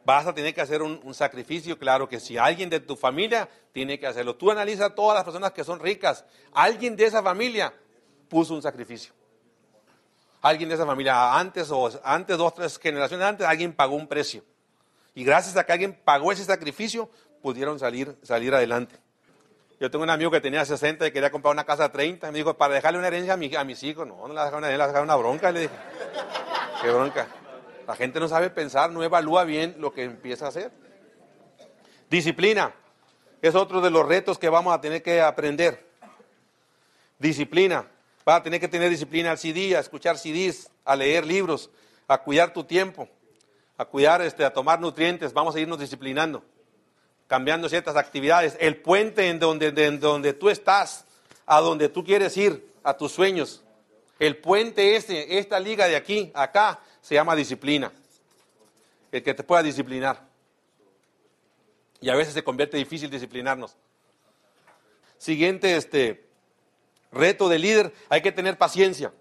Vas 0.05 0.27
a 0.27 0.33
tener 0.33 0.53
que 0.53 0.61
hacer 0.61 0.83
un, 0.83 1.13
sacrificio, 1.15 1.79
claro 1.79 2.07
que 2.07 2.19
si 2.19 2.37
alguien 2.37 2.69
de 2.69 2.79
tu 2.79 2.95
familia 2.95 3.49
tiene 3.73 3.99
que 3.99 4.05
hacerlo. 4.05 4.35
Tú 4.35 4.51
analiza 4.51 4.93
todas 4.93 5.15
las 5.15 5.23
personas 5.23 5.51
que 5.51 5.63
son 5.63 5.79
ricas. 5.79 6.23
Alguien 6.53 6.95
de 6.95 7.05
esa 7.05 7.23
familia 7.23 7.73
puso 8.29 8.53
un 8.53 8.61
sacrificio. 8.61 9.13
Alguien 10.43 10.69
de 10.69 10.75
esa 10.75 10.85
familia, 10.85 11.35
antes 11.35 11.71
o 11.71 11.89
antes, 12.03 12.37
dos, 12.37 12.53
tres 12.53 12.77
generaciones 12.77 13.25
antes, 13.25 13.47
alguien 13.47 13.73
pagó 13.73 13.95
un 13.95 14.07
precio. 14.07 14.43
Y 15.15 15.23
gracias 15.23 15.57
a 15.57 15.65
que 15.65 15.71
alguien 15.71 15.99
pagó 16.05 16.31
ese 16.31 16.43
sacrificio, 16.43 17.09
pudieron 17.41 17.79
salir, 17.79 18.15
salir 18.21 18.53
adelante. 18.53 18.95
Yo 19.79 19.91
tengo 19.91 20.03
un 20.03 20.09
amigo 20.09 20.31
que 20.31 20.39
tenía 20.39 20.63
60 20.63 21.07
y 21.07 21.11
quería 21.11 21.29
comprar 21.29 21.53
una 21.53 21.65
casa 21.65 21.83
de 21.83 21.89
30. 21.89 22.31
Me 22.31 22.37
dijo, 22.37 22.53
para 22.53 22.75
dejarle 22.75 22.97
una 22.97 23.07
herencia 23.07 23.33
a, 23.33 23.63
mis 23.65 23.83
hijos. 23.83 24.07
No, 24.07 24.15
no 24.27 24.33
le 24.33 24.39
dejar 24.39 24.55
una 24.55 24.67
herencia, 24.67 24.93
le 24.93 25.01
una 25.01 25.15
bronca. 25.17 25.51
Le 25.51 25.61
dije, 25.61 25.73
qué 26.81 26.89
bronca. 26.89 27.27
La 27.85 27.95
gente 27.95 28.19
no 28.19 28.27
sabe 28.27 28.49
pensar, 28.49 28.89
no 28.89 29.03
evalúa 29.03 29.43
bien 29.43 29.75
lo 29.79 29.93
que 29.93 30.03
empieza 30.03 30.45
a 30.45 30.49
hacer. 30.49 30.71
Disciplina. 32.09 32.73
Es 33.41 33.53
otro 33.53 33.81
de 33.81 33.91
los 33.91 34.07
retos 34.07 34.39
que 34.39 34.49
vamos 34.49 34.73
a 34.73 34.79
tener 34.79 35.03
que 35.03 35.21
aprender. 35.21 35.85
Disciplina. 37.19 37.85
Vas 38.23 38.39
a 38.39 38.43
tener 38.43 38.59
que 38.59 38.67
tener 38.67 38.89
disciplina 38.89 39.31
al 39.31 39.37
CD, 39.37 39.75
a 39.75 39.81
escuchar 39.81 40.17
CDs, 40.17 40.71
a 40.85 40.95
leer 40.95 41.25
libros, 41.25 41.69
a 42.07 42.17
cuidar 42.17 42.53
tu 42.53 42.63
tiempo, 42.63 43.07
a 43.77 43.85
cuidar, 43.85 44.21
este, 44.21 44.45
a 44.45 44.53
tomar 44.53 44.79
nutrientes. 44.79 45.33
Vamos 45.33 45.55
a 45.55 45.59
irnos 45.59 45.79
disciplinando 45.79 46.43
cambiando 47.27 47.69
ciertas 47.69 47.95
actividades. 47.95 48.57
El 48.59 48.77
puente 48.77 49.29
en 49.29 49.39
donde, 49.39 50.33
tú 50.33 50.49
estás, 50.49 51.05
a 51.45 51.59
donde 51.61 51.89
tú 51.89 52.03
quieres 52.03 52.35
ir, 52.37 52.67
a 52.83 52.95
tus 52.95 53.11
sueños. 53.11 53.63
El 54.19 54.37
puente 54.37 54.95
este, 54.95 55.39
esta 55.39 55.59
liga 55.59 55.87
de 55.87 55.95
aquí, 55.95 56.31
acá, 56.33 56.79
se 57.01 57.15
llama 57.15 57.35
disciplina. 57.35 57.91
El 59.11 59.23
que 59.23 59.33
te 59.33 59.43
pueda 59.43 59.63
disciplinar. 59.63 60.21
Y 62.01 62.09
a 62.09 62.15
veces 62.15 62.33
se 62.33 62.43
convierte 62.43 62.77
difícil 62.77 63.09
disciplinarnos. 63.09 63.75
Siguiente 65.17 65.75
este, 65.75 66.25
reto 67.11 67.49
de 67.49 67.59
líder, 67.59 67.93
hay 68.09 68.21
que 68.21 68.31
tener 68.31 68.57
paciencia. 68.57 69.11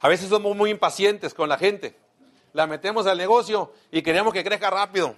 A 0.00 0.08
veces 0.08 0.28
somos 0.28 0.56
muy 0.56 0.70
impacientes 0.70 1.34
con 1.34 1.48
la 1.48 1.58
gente. 1.58 1.96
La 2.52 2.66
metemos 2.66 3.06
al 3.06 3.18
negocio 3.18 3.72
y 3.90 4.02
queremos 4.02 4.32
que 4.32 4.44
crezca 4.44 4.70
rápido. 4.70 5.16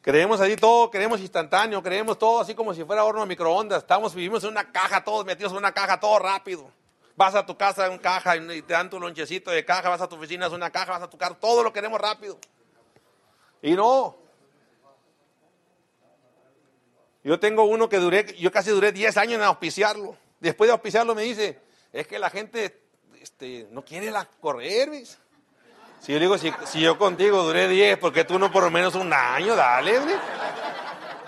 Creemos 0.00 0.40
así 0.40 0.56
todo, 0.56 0.90
creemos 0.90 1.20
instantáneo, 1.20 1.82
creemos 1.82 2.18
todo 2.18 2.40
así 2.40 2.54
como 2.54 2.72
si 2.72 2.84
fuera 2.84 3.04
horno 3.04 3.22
a 3.22 3.26
microondas. 3.26 3.82
Estamos, 3.82 4.14
vivimos 4.14 4.42
en 4.44 4.50
una 4.50 4.70
caja, 4.70 5.02
todos 5.02 5.26
metidos 5.26 5.52
en 5.52 5.58
una 5.58 5.72
caja, 5.72 5.98
todo 5.98 6.18
rápido. 6.18 6.70
Vas 7.16 7.34
a 7.34 7.44
tu 7.44 7.56
casa 7.56 7.86
en 7.86 7.98
caja 7.98 8.36
y 8.36 8.62
te 8.62 8.72
dan 8.72 8.88
tu 8.88 9.00
lonchecito 9.00 9.50
de 9.50 9.64
caja, 9.64 9.88
vas 9.88 10.00
a 10.00 10.08
tu 10.08 10.14
oficina 10.14 10.46
es 10.46 10.52
una 10.52 10.70
caja, 10.70 10.92
vas 10.92 11.02
a 11.02 11.10
tu 11.10 11.18
carro, 11.18 11.36
todo 11.36 11.64
lo 11.64 11.72
queremos 11.72 12.00
rápido. 12.00 12.38
Y 13.60 13.72
no. 13.72 14.16
Yo 17.24 17.40
tengo 17.40 17.64
uno 17.64 17.88
que 17.88 17.98
duré, 17.98 18.34
yo 18.38 18.52
casi 18.52 18.70
duré 18.70 18.92
10 18.92 19.16
años 19.16 19.34
en 19.34 19.42
auspiciarlo. 19.42 20.16
Después 20.38 20.68
de 20.68 20.72
auspiciarlo 20.72 21.14
me 21.14 21.22
dice, 21.22 21.58
es 21.92 22.06
que 22.06 22.18
la 22.20 22.30
gente 22.30 22.80
este, 23.20 23.66
no 23.72 23.84
quiere 23.84 24.10
la 24.12 24.24
correr, 24.40 24.90
¿ves? 24.90 25.18
Si 26.00 26.12
yo 26.12 26.18
digo, 26.18 26.38
si, 26.38 26.52
yo 26.80 26.98
contigo 26.98 27.42
duré 27.42 27.68
10, 27.68 27.98
¿por 27.98 28.12
qué 28.12 28.24
tú 28.24 28.38
no 28.38 28.50
por 28.50 28.62
lo 28.62 28.70
menos 28.70 28.94
un 28.94 29.12
año? 29.12 29.56
Dale, 29.56 29.98
¿ves? 29.98 30.16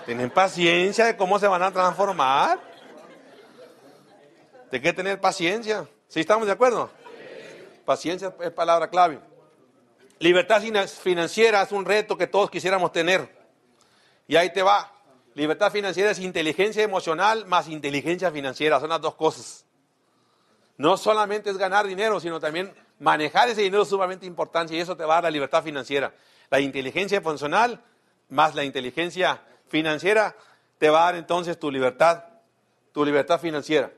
Tienen 0.05 0.29
paciencia 0.29 1.05
de 1.05 1.17
cómo 1.17 1.39
se 1.39 1.47
van 1.47 1.61
a 1.61 1.71
transformar. 1.71 2.59
Hay 4.71 4.81
que 4.81 4.93
tener 4.93 5.19
paciencia. 5.19 5.85
¿Sí 6.07 6.21
estamos 6.21 6.45
de 6.45 6.53
acuerdo? 6.53 6.89
Paciencia 7.85 8.33
es 8.41 8.51
palabra 8.51 8.89
clave. 8.89 9.19
Libertad 10.19 10.61
financiera 10.61 11.61
es 11.61 11.71
un 11.71 11.83
reto 11.83 12.17
que 12.17 12.27
todos 12.27 12.49
quisiéramos 12.49 12.91
tener. 12.91 13.29
Y 14.27 14.35
ahí 14.35 14.53
te 14.53 14.61
va. 14.61 14.91
Libertad 15.33 15.71
financiera 15.71 16.11
es 16.11 16.19
inteligencia 16.19 16.83
emocional 16.83 17.45
más 17.45 17.67
inteligencia 17.67 18.31
financiera. 18.31 18.79
Son 18.79 18.89
las 18.89 19.01
dos 19.01 19.15
cosas. 19.15 19.65
No 20.77 20.97
solamente 20.97 21.49
es 21.49 21.57
ganar 21.57 21.85
dinero, 21.85 22.19
sino 22.19 22.39
también 22.39 22.73
manejar 23.01 23.49
ese 23.49 23.61
dinero 23.61 23.81
es 23.81 23.89
sumamente 23.89 24.27
importante 24.27 24.75
y 24.75 24.79
eso 24.79 24.95
te 24.95 25.03
va 25.03 25.13
a 25.13 25.17
dar 25.17 25.23
la 25.23 25.31
libertad 25.31 25.63
financiera. 25.63 26.13
La 26.49 26.59
inteligencia 26.59 27.17
emocional 27.17 27.81
más 28.29 28.53
la 28.55 28.63
inteligencia 28.63 29.41
financiera 29.67 30.35
te 30.77 30.89
va 30.89 31.01
a 31.01 31.05
dar 31.05 31.15
entonces 31.15 31.59
tu 31.59 31.71
libertad, 31.71 32.23
tu 32.91 33.03
libertad 33.03 33.39
financiera. 33.39 33.91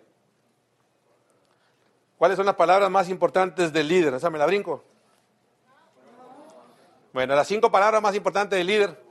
¿Cuáles 2.18 2.38
son 2.38 2.46
las 2.46 2.56
palabras 2.56 2.90
más 2.90 3.10
importantes 3.10 3.74
del 3.74 3.90
líder? 3.90 4.14
¿Esa 4.14 4.30
me 4.30 4.40
la 4.40 4.46
brinco? 4.46 4.84
Bueno, 7.12 7.36
las 7.36 7.48
cinco 7.48 7.70
palabras 7.70 8.02
más 8.02 8.16
importantes 8.16 8.58
del 8.58 8.68
líder 8.68 9.04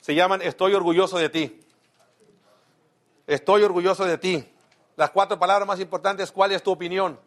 se 0.00 0.14
llaman 0.14 0.40
estoy 0.40 0.72
orgulloso 0.72 1.18
de 1.18 1.28
ti. 1.28 1.60
Estoy 3.26 3.62
orgulloso 3.62 4.06
de 4.06 4.16
ti. 4.16 4.48
Las 4.96 5.10
cuatro 5.10 5.38
palabras 5.38 5.68
más 5.68 5.80
importantes, 5.80 6.32
¿cuál 6.32 6.52
es 6.52 6.62
tu 6.62 6.72
opinión? 6.72 7.18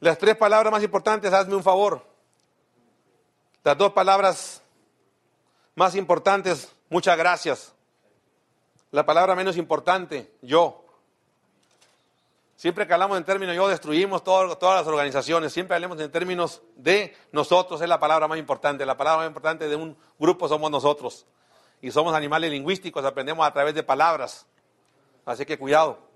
Las 0.00 0.16
tres 0.16 0.36
palabras 0.36 0.72
más 0.72 0.82
importantes, 0.82 1.32
hazme 1.32 1.54
un 1.54 1.62
favor. 1.62 2.02
Las 3.62 3.76
dos 3.76 3.92
palabras 3.92 4.62
más 5.74 5.94
importantes, 5.94 6.74
muchas 6.88 7.16
gracias. 7.18 7.74
La 8.90 9.04
palabra 9.04 9.34
menos 9.34 9.58
importante, 9.58 10.32
yo. 10.40 10.84
Siempre 12.56 12.86
que 12.86 12.92
hablamos 12.92 13.18
en 13.18 13.24
términos 13.24 13.54
yo, 13.54 13.68
destruimos 13.68 14.24
todas 14.24 14.58
las 14.60 14.86
organizaciones. 14.86 15.52
Siempre 15.52 15.74
hablemos 15.74 16.00
en 16.00 16.10
términos 16.10 16.62
de 16.76 17.16
nosotros, 17.32 17.80
es 17.80 17.88
la 17.88 18.00
palabra 18.00 18.26
más 18.26 18.38
importante. 18.38 18.84
La 18.84 18.96
palabra 18.96 19.18
más 19.18 19.28
importante 19.28 19.68
de 19.68 19.76
un 19.76 19.96
grupo 20.18 20.48
somos 20.48 20.70
nosotros. 20.70 21.26
Y 21.82 21.90
somos 21.90 22.14
animales 22.14 22.50
lingüísticos, 22.50 23.04
aprendemos 23.04 23.46
a 23.46 23.52
través 23.52 23.74
de 23.74 23.82
palabras. 23.82 24.46
Así 25.24 25.46
que 25.46 25.58
cuidado. 25.58 26.09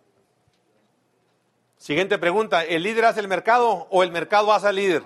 Siguiente 1.85 2.17
pregunta, 2.17 2.65
¿el 2.65 2.83
líder 2.83 3.05
hace 3.05 3.21
el 3.21 3.29
mercado 3.29 3.87
o 3.91 4.03
el 4.03 4.11
mercado 4.11 4.55
hace 4.55 4.69
al 4.69 4.77
líder? 4.77 5.03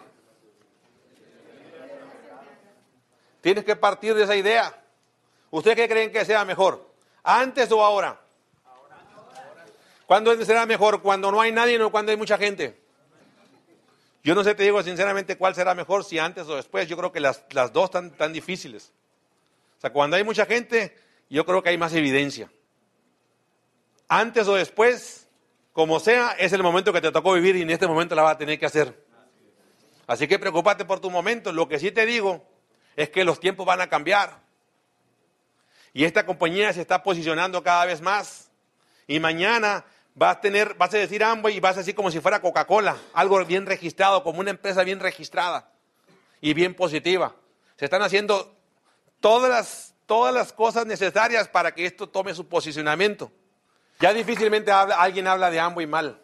Tienes 3.41 3.65
que 3.65 3.75
partir 3.75 4.15
de 4.15 4.23
esa 4.23 4.37
idea. 4.37 4.81
¿Ustedes 5.51 5.77
qué 5.77 5.89
creen 5.89 6.13
que 6.13 6.25
sea 6.25 6.45
mejor? 6.45 6.89
¿Antes 7.25 7.73
o 7.73 7.85
ahora? 7.85 8.21
¿Cuándo 10.07 10.45
será 10.45 10.67
mejor? 10.67 11.03
¿Cuando 11.03 11.33
no 11.33 11.41
hay 11.41 11.51
nadie 11.51 11.83
o 11.83 11.91
cuando 11.91 12.13
hay 12.13 12.17
mucha 12.17 12.39
gente? 12.39 12.81
Yo 14.23 14.37
no 14.37 14.45
sé, 14.45 14.55
te 14.55 14.63
digo 14.63 14.81
sinceramente 14.81 15.37
cuál 15.37 15.57
será 15.57 15.75
mejor, 15.75 16.05
si 16.05 16.21
antes 16.21 16.47
o 16.47 16.55
después. 16.55 16.87
Yo 16.87 16.97
creo 16.97 17.11
que 17.11 17.19
las, 17.19 17.43
dos 17.73 17.87
están 17.87 18.13
tan 18.13 18.33
difíciles. 18.33 18.93
O 19.79 19.81
sea, 19.81 19.91
cuando 19.91 20.17
hay 20.17 20.23
mucha 20.23 20.47
gente, 20.47 20.97
yo 21.29 21.45
creo 21.45 21.61
que 21.61 21.71
hay 21.71 21.77
más 21.77 21.93
evidencia. 21.93 22.49
Antes 24.07 24.47
o 24.47 24.55
después, 24.55 25.28
como 25.79 26.01
sea, 26.01 26.35
es 26.41 26.53
el 26.53 26.61
momento 26.65 26.93
que 26.93 27.01
te 27.01 27.13
tocó 27.13 27.35
vivir 27.35 27.55
y 27.55 27.63
en 27.63 27.71
este 27.71 27.87
momento 27.87 28.17
la 28.17 28.23
vas 28.23 28.35
a 28.35 28.39
tener 28.39 28.59
que 28.59 28.67
hacer. 28.67 29.01
Así 30.09 30.27
que 30.27 30.37
preocúpate 30.37 30.85
por 30.85 30.99
tu 30.99 31.09
momento. 31.09 31.53
Lo 31.53 31.69
que 31.69 31.79
sí 31.79 31.93
te 31.93 32.05
digo 32.05 32.45
es 32.97 33.11
que 33.11 33.23
los 33.23 33.39
tiempos 33.39 33.65
van 33.65 33.81
a 33.81 33.89
cambiar. 33.89 34.41
Y 35.93 36.03
esta 36.03 36.27
compañía 36.27 36.73
se 36.73 36.81
está 36.81 37.05
posicionando 37.05 37.63
cada 37.63 37.85
vez 37.85 38.01
más. 38.01 38.51
Y 39.07 39.21
mañana 39.21 39.85
vas 40.17 40.39
a 40.39 40.41
tener, 40.41 40.75
vas 40.75 40.93
a 40.95 40.99
decir 40.99 41.23
Amway 41.23 41.59
y 41.59 41.61
vas 41.61 41.77
a 41.77 41.79
decir 41.79 41.95
como 41.95 42.11
si 42.11 42.19
fuera 42.19 42.43
Coca-Cola, 42.43 42.97
algo 43.13 43.45
bien 43.45 43.65
registrado, 43.65 44.25
como 44.25 44.41
una 44.41 44.51
empresa 44.51 44.83
bien 44.83 44.99
registrada 44.99 45.71
y 46.41 46.55
bien 46.55 46.75
positiva. 46.75 47.37
Se 47.77 47.85
están 47.85 48.03
haciendo 48.03 48.53
todas 49.21 49.49
las, 49.49 49.95
todas 50.07 50.35
las 50.35 50.53
cosas 50.53 50.87
necesarias 50.87 51.47
para 51.47 51.73
que 51.73 51.87
esto 51.87 52.09
tome 52.09 52.35
su 52.35 52.49
posicionamiento. 52.49 53.31
Ya 54.01 54.13
difícilmente 54.13 54.71
alguien 54.71 55.27
habla 55.27 55.51
de 55.51 55.59
Amway 55.59 55.87
mal. 55.87 56.21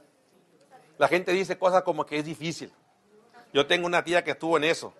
La 0.98 1.08
gente 1.08 1.32
dice 1.32 1.58
cosas 1.58 1.82
como 1.82 2.06
que 2.06 2.18
es 2.18 2.24
difícil. 2.24 2.72
Yo 3.52 3.66
tengo 3.66 3.86
una 3.86 4.04
tía 4.04 4.22
que 4.22 4.32
estuvo 4.32 4.56
en 4.56 4.64
eso. 4.64 4.94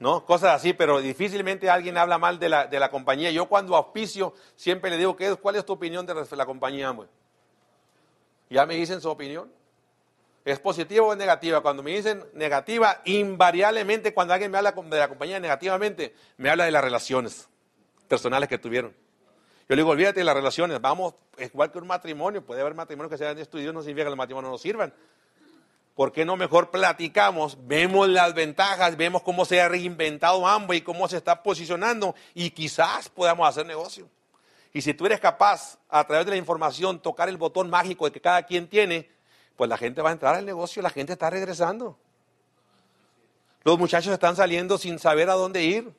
¿no? 0.00 0.24
Cosas 0.24 0.54
así, 0.54 0.72
pero 0.72 1.00
difícilmente 1.00 1.68
alguien 1.68 1.98
habla 1.98 2.16
mal 2.16 2.38
de 2.38 2.48
la, 2.48 2.66
de 2.66 2.80
la 2.80 2.90
compañía. 2.90 3.30
Yo 3.30 3.46
cuando 3.46 3.76
auspicio 3.76 4.34
siempre 4.56 4.90
le 4.90 4.96
digo, 4.96 5.14
¿qué 5.14 5.36
¿cuál 5.36 5.56
es 5.56 5.64
tu 5.64 5.74
opinión 5.74 6.06
de 6.06 6.14
la 6.14 6.46
compañía? 6.46 6.96
Ya 8.48 8.66
me 8.66 8.74
dicen 8.74 9.00
su 9.00 9.10
opinión. 9.10 9.52
¿Es 10.44 10.58
positiva 10.58 11.04
o 11.04 11.12
es 11.12 11.18
negativa? 11.18 11.60
Cuando 11.60 11.82
me 11.82 11.90
dicen 11.90 12.24
negativa, 12.32 13.02
invariablemente 13.04 14.14
cuando 14.14 14.32
alguien 14.32 14.50
me 14.50 14.56
habla 14.56 14.72
de 14.72 14.98
la 14.98 15.08
compañía 15.08 15.38
negativamente, 15.38 16.14
me 16.38 16.48
habla 16.48 16.64
de 16.64 16.70
las 16.70 16.82
relaciones 16.82 17.48
personales 18.08 18.48
que 18.48 18.56
tuvieron. 18.56 18.94
Yo 19.70 19.76
le 19.76 19.82
digo, 19.82 19.90
olvídate 19.90 20.18
de 20.18 20.24
las 20.24 20.34
relaciones, 20.34 20.80
vamos, 20.80 21.14
es 21.36 21.48
igual 21.48 21.70
que 21.70 21.78
un 21.78 21.86
matrimonio, 21.86 22.44
puede 22.44 22.60
haber 22.60 22.74
matrimonios 22.74 23.08
que 23.08 23.16
sean 23.16 23.38
estudiados, 23.38 23.72
no 23.72 23.82
significa 23.82 24.06
que 24.06 24.10
los 24.10 24.18
matrimonios 24.18 24.50
no 24.50 24.58
sirvan. 24.58 24.92
¿por 25.94 26.10
qué 26.10 26.24
no 26.24 26.36
mejor 26.36 26.70
platicamos? 26.72 27.56
Vemos 27.68 28.08
las 28.08 28.34
ventajas, 28.34 28.96
vemos 28.96 29.22
cómo 29.22 29.44
se 29.44 29.60
ha 29.60 29.68
reinventado 29.68 30.44
ambos 30.44 30.74
y 30.74 30.80
cómo 30.80 31.06
se 31.06 31.18
está 31.18 31.44
posicionando 31.44 32.16
y 32.34 32.50
quizás 32.50 33.08
podamos 33.08 33.48
hacer 33.48 33.64
negocio. 33.64 34.08
Y 34.72 34.82
si 34.82 34.92
tú 34.92 35.06
eres 35.06 35.20
capaz, 35.20 35.78
a 35.88 36.04
través 36.04 36.26
de 36.26 36.32
la 36.32 36.38
información, 36.38 36.98
tocar 36.98 37.28
el 37.28 37.36
botón 37.36 37.70
mágico 37.70 38.06
de 38.06 38.10
que 38.10 38.20
cada 38.20 38.42
quien 38.42 38.66
tiene, 38.66 39.08
pues 39.54 39.70
la 39.70 39.76
gente 39.76 40.02
va 40.02 40.08
a 40.08 40.12
entrar 40.12 40.34
al 40.34 40.46
negocio, 40.46 40.82
la 40.82 40.90
gente 40.90 41.12
está 41.12 41.30
regresando. 41.30 41.96
Los 43.62 43.78
muchachos 43.78 44.12
están 44.12 44.34
saliendo 44.34 44.78
sin 44.78 44.98
saber 44.98 45.30
a 45.30 45.34
dónde 45.34 45.62
ir. 45.62 45.92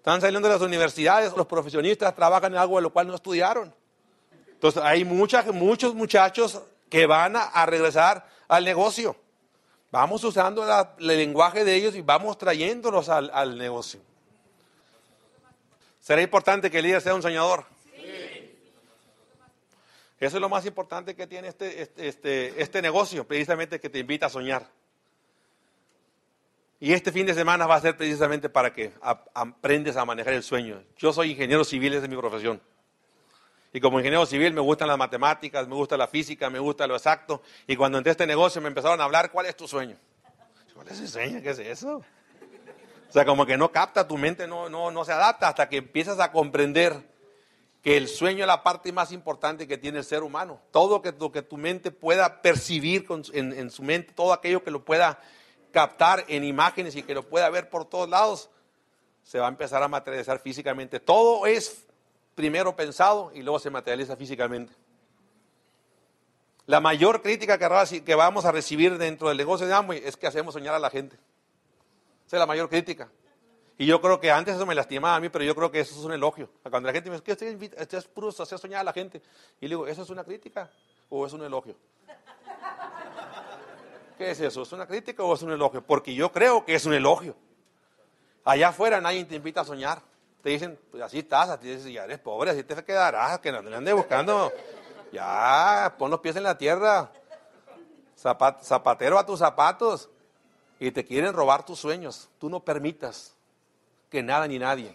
Están 0.00 0.22
saliendo 0.22 0.48
de 0.48 0.54
las 0.54 0.62
universidades, 0.62 1.36
los 1.36 1.46
profesionistas 1.46 2.16
trabajan 2.16 2.54
en 2.54 2.58
algo 2.58 2.76
de 2.76 2.82
lo 2.82 2.90
cual 2.90 3.06
no 3.06 3.14
estudiaron. 3.14 3.74
Entonces 4.48 4.82
hay 4.82 5.04
muchas, 5.04 5.46
muchos 5.48 5.94
muchachos 5.94 6.62
que 6.88 7.04
van 7.04 7.36
a 7.36 7.66
regresar 7.66 8.26
al 8.48 8.64
negocio. 8.64 9.14
Vamos 9.90 10.24
usando 10.24 10.64
el 10.98 11.06
lenguaje 11.06 11.64
de 11.64 11.74
ellos 11.74 11.94
y 11.96 12.00
vamos 12.00 12.38
trayéndolos 12.38 13.10
al, 13.10 13.58
negocio. 13.58 14.00
¿Será 16.00 16.22
importante 16.22 16.70
que 16.70 16.78
el 16.78 16.84
líder 16.84 17.02
sea 17.02 17.14
un 17.14 17.20
soñador? 17.20 17.66
Sí. 17.84 18.56
Eso 20.18 20.36
es 20.36 20.40
lo 20.40 20.48
más 20.48 20.64
importante 20.64 21.14
que 21.14 21.26
tiene 21.26 21.48
este, 21.48 21.82
este, 21.82 22.08
este, 22.08 22.62
este 22.62 22.80
negocio, 22.80 23.26
precisamente 23.26 23.78
que 23.78 23.90
te 23.90 23.98
invita 23.98 24.26
a 24.26 24.30
soñar. 24.30 24.66
Y 26.82 26.94
este 26.94 27.12
fin 27.12 27.26
de 27.26 27.34
semana 27.34 27.66
va 27.66 27.74
a 27.74 27.80
ser 27.80 27.94
precisamente 27.94 28.48
para 28.48 28.72
que 28.72 28.90
aprendes 29.34 29.98
a 29.98 30.04
manejar 30.06 30.32
el 30.32 30.42
sueño. 30.42 30.82
Yo 30.96 31.12
soy 31.12 31.32
ingeniero 31.32 31.62
civil, 31.62 31.92
esa 31.92 32.04
es 32.04 32.08
mi 32.08 32.16
profesión. 32.16 32.58
Y 33.70 33.80
como 33.80 33.98
ingeniero 33.98 34.24
civil 34.24 34.54
me 34.54 34.62
gustan 34.62 34.88
las 34.88 34.96
matemáticas, 34.96 35.68
me 35.68 35.74
gusta 35.74 35.98
la 35.98 36.08
física, 36.08 36.48
me 36.48 36.58
gusta 36.58 36.86
lo 36.86 36.96
exacto. 36.96 37.42
Y 37.66 37.76
cuando 37.76 37.98
entré 37.98 38.10
a 38.10 38.12
este 38.12 38.26
negocio 38.26 38.62
me 38.62 38.68
empezaron 38.68 38.98
a 38.98 39.04
hablar, 39.04 39.30
¿cuál 39.30 39.44
es 39.44 39.56
tu 39.56 39.68
sueño? 39.68 39.94
¿Cuál 40.74 40.88
es 40.88 41.00
el 41.00 41.08
sueño? 41.08 41.42
¿Qué 41.42 41.50
es 41.50 41.58
eso? 41.58 41.98
O 41.98 43.12
sea, 43.12 43.26
como 43.26 43.44
que 43.44 43.58
no 43.58 43.70
capta, 43.70 44.08
tu 44.08 44.16
mente 44.16 44.46
no, 44.46 44.70
no, 44.70 44.90
no 44.90 45.04
se 45.04 45.12
adapta 45.12 45.48
hasta 45.48 45.68
que 45.68 45.76
empiezas 45.76 46.18
a 46.18 46.32
comprender 46.32 46.96
que 47.82 47.98
el 47.98 48.08
sueño 48.08 48.44
es 48.44 48.46
la 48.46 48.62
parte 48.62 48.90
más 48.90 49.12
importante 49.12 49.68
que 49.68 49.76
tiene 49.76 49.98
el 49.98 50.04
ser 50.04 50.22
humano. 50.22 50.62
Todo 50.70 51.02
lo 51.18 51.30
que 51.30 51.42
tu 51.42 51.58
mente 51.58 51.90
pueda 51.90 52.40
percibir 52.40 53.06
en, 53.34 53.52
en 53.52 53.70
su 53.70 53.82
mente, 53.82 54.14
todo 54.14 54.32
aquello 54.32 54.64
que 54.64 54.70
lo 54.70 54.82
pueda 54.82 55.20
captar 55.70 56.24
en 56.28 56.44
imágenes 56.44 56.96
y 56.96 57.02
que 57.02 57.14
lo 57.14 57.28
pueda 57.28 57.48
ver 57.50 57.70
por 57.70 57.84
todos 57.84 58.08
lados, 58.08 58.50
se 59.22 59.38
va 59.38 59.46
a 59.46 59.50
empezar 59.50 59.82
a 59.82 59.88
materializar 59.88 60.40
físicamente. 60.40 61.00
Todo 61.00 61.46
es 61.46 61.86
primero 62.34 62.74
pensado 62.74 63.30
y 63.34 63.42
luego 63.42 63.58
se 63.58 63.70
materializa 63.70 64.16
físicamente. 64.16 64.72
La 66.66 66.80
mayor 66.80 67.22
crítica 67.22 67.58
que 67.58 68.14
vamos 68.14 68.44
a 68.44 68.52
recibir 68.52 68.96
dentro 68.96 69.28
del 69.28 69.36
negocio 69.36 69.66
de 69.66 69.74
Amway 69.74 70.02
es 70.04 70.16
que 70.16 70.26
hacemos 70.26 70.54
soñar 70.54 70.74
a 70.74 70.78
la 70.78 70.90
gente. 70.90 71.16
Esa 72.26 72.36
es 72.36 72.40
la 72.40 72.46
mayor 72.46 72.68
crítica. 72.68 73.10
Y 73.76 73.86
yo 73.86 74.00
creo 74.00 74.20
que 74.20 74.30
antes 74.30 74.54
eso 74.54 74.66
me 74.66 74.74
lastimaba 74.74 75.16
a 75.16 75.20
mí, 75.20 75.30
pero 75.30 75.42
yo 75.42 75.54
creo 75.54 75.70
que 75.70 75.80
eso 75.80 75.98
es 75.98 76.04
un 76.04 76.12
elogio. 76.12 76.50
Cuando 76.68 76.86
la 76.86 76.92
gente 76.92 77.08
me 77.08 77.16
dice, 77.16 77.24
¿qué 77.24 77.32
usted 77.32 77.94
es 77.94 78.04
puro 78.06 78.28
hacer 78.28 78.58
soñar 78.58 78.82
a 78.82 78.84
la 78.84 78.92
gente? 78.92 79.22
Y 79.60 79.66
le 79.66 79.70
digo, 79.70 79.86
¿eso 79.86 80.02
es 80.02 80.10
una 80.10 80.22
crítica 80.22 80.70
o 81.08 81.26
es 81.26 81.32
un 81.32 81.42
elogio? 81.42 81.74
¿Qué 84.20 84.32
es 84.32 84.40
eso? 84.42 84.60
¿Es 84.60 84.72
una 84.72 84.86
crítica 84.86 85.22
o 85.22 85.32
es 85.32 85.40
un 85.40 85.50
elogio? 85.50 85.80
Porque 85.80 86.14
yo 86.14 86.30
creo 86.30 86.62
que 86.62 86.74
es 86.74 86.84
un 86.84 86.92
elogio. 86.92 87.34
Allá 88.44 88.68
afuera 88.68 89.00
nadie 89.00 89.24
te 89.24 89.34
invita 89.34 89.62
a 89.62 89.64
soñar. 89.64 90.02
te 90.42 90.50
dicen, 90.50 90.78
pues 90.90 91.02
así 91.02 91.20
estás, 91.20 91.48
así 91.48 91.68
dices, 91.68 91.90
ya 91.90 92.04
eres 92.04 92.18
pobre, 92.18 92.50
así 92.50 92.62
te 92.62 92.84
quedarás, 92.84 93.38
que 93.38 93.50
no 93.50 93.62
te 93.62 93.74
andes 93.74 93.94
buscando. 93.94 94.52
Ya, 95.10 95.94
pon 95.98 96.10
los 96.10 96.20
pies 96.20 96.36
en 96.36 96.42
la 96.42 96.58
tierra. 96.58 97.10
zapatero 98.14 99.18
a 99.18 99.24
tus 99.24 99.38
zapatos. 99.38 100.10
Y 100.78 100.90
te 100.90 101.02
quieren 101.02 101.32
robar 101.32 101.64
tus 101.64 101.78
sueños. 101.78 102.28
Tú 102.38 102.50
no 102.50 102.60
permitas 102.60 103.34
que 104.10 104.22
nada 104.22 104.46
ni 104.46 104.58
nadie 104.58 104.94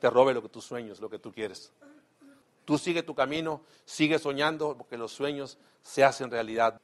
te 0.00 0.08
robe 0.08 0.32
lo 0.32 0.40
que 0.40 0.48
tus 0.48 0.64
sueños, 0.64 1.00
lo 1.00 1.10
que 1.10 1.18
tú 1.18 1.34
quieres. 1.34 1.70
Tú 2.64 2.78
sigue 2.78 3.02
tu 3.02 3.14
camino, 3.14 3.60
sigue 3.84 4.18
soñando, 4.18 4.74
porque 4.74 4.96
los 4.96 5.12
sueños 5.12 5.58
se 5.82 6.02
hacen 6.02 6.30
realidad. 6.30 6.80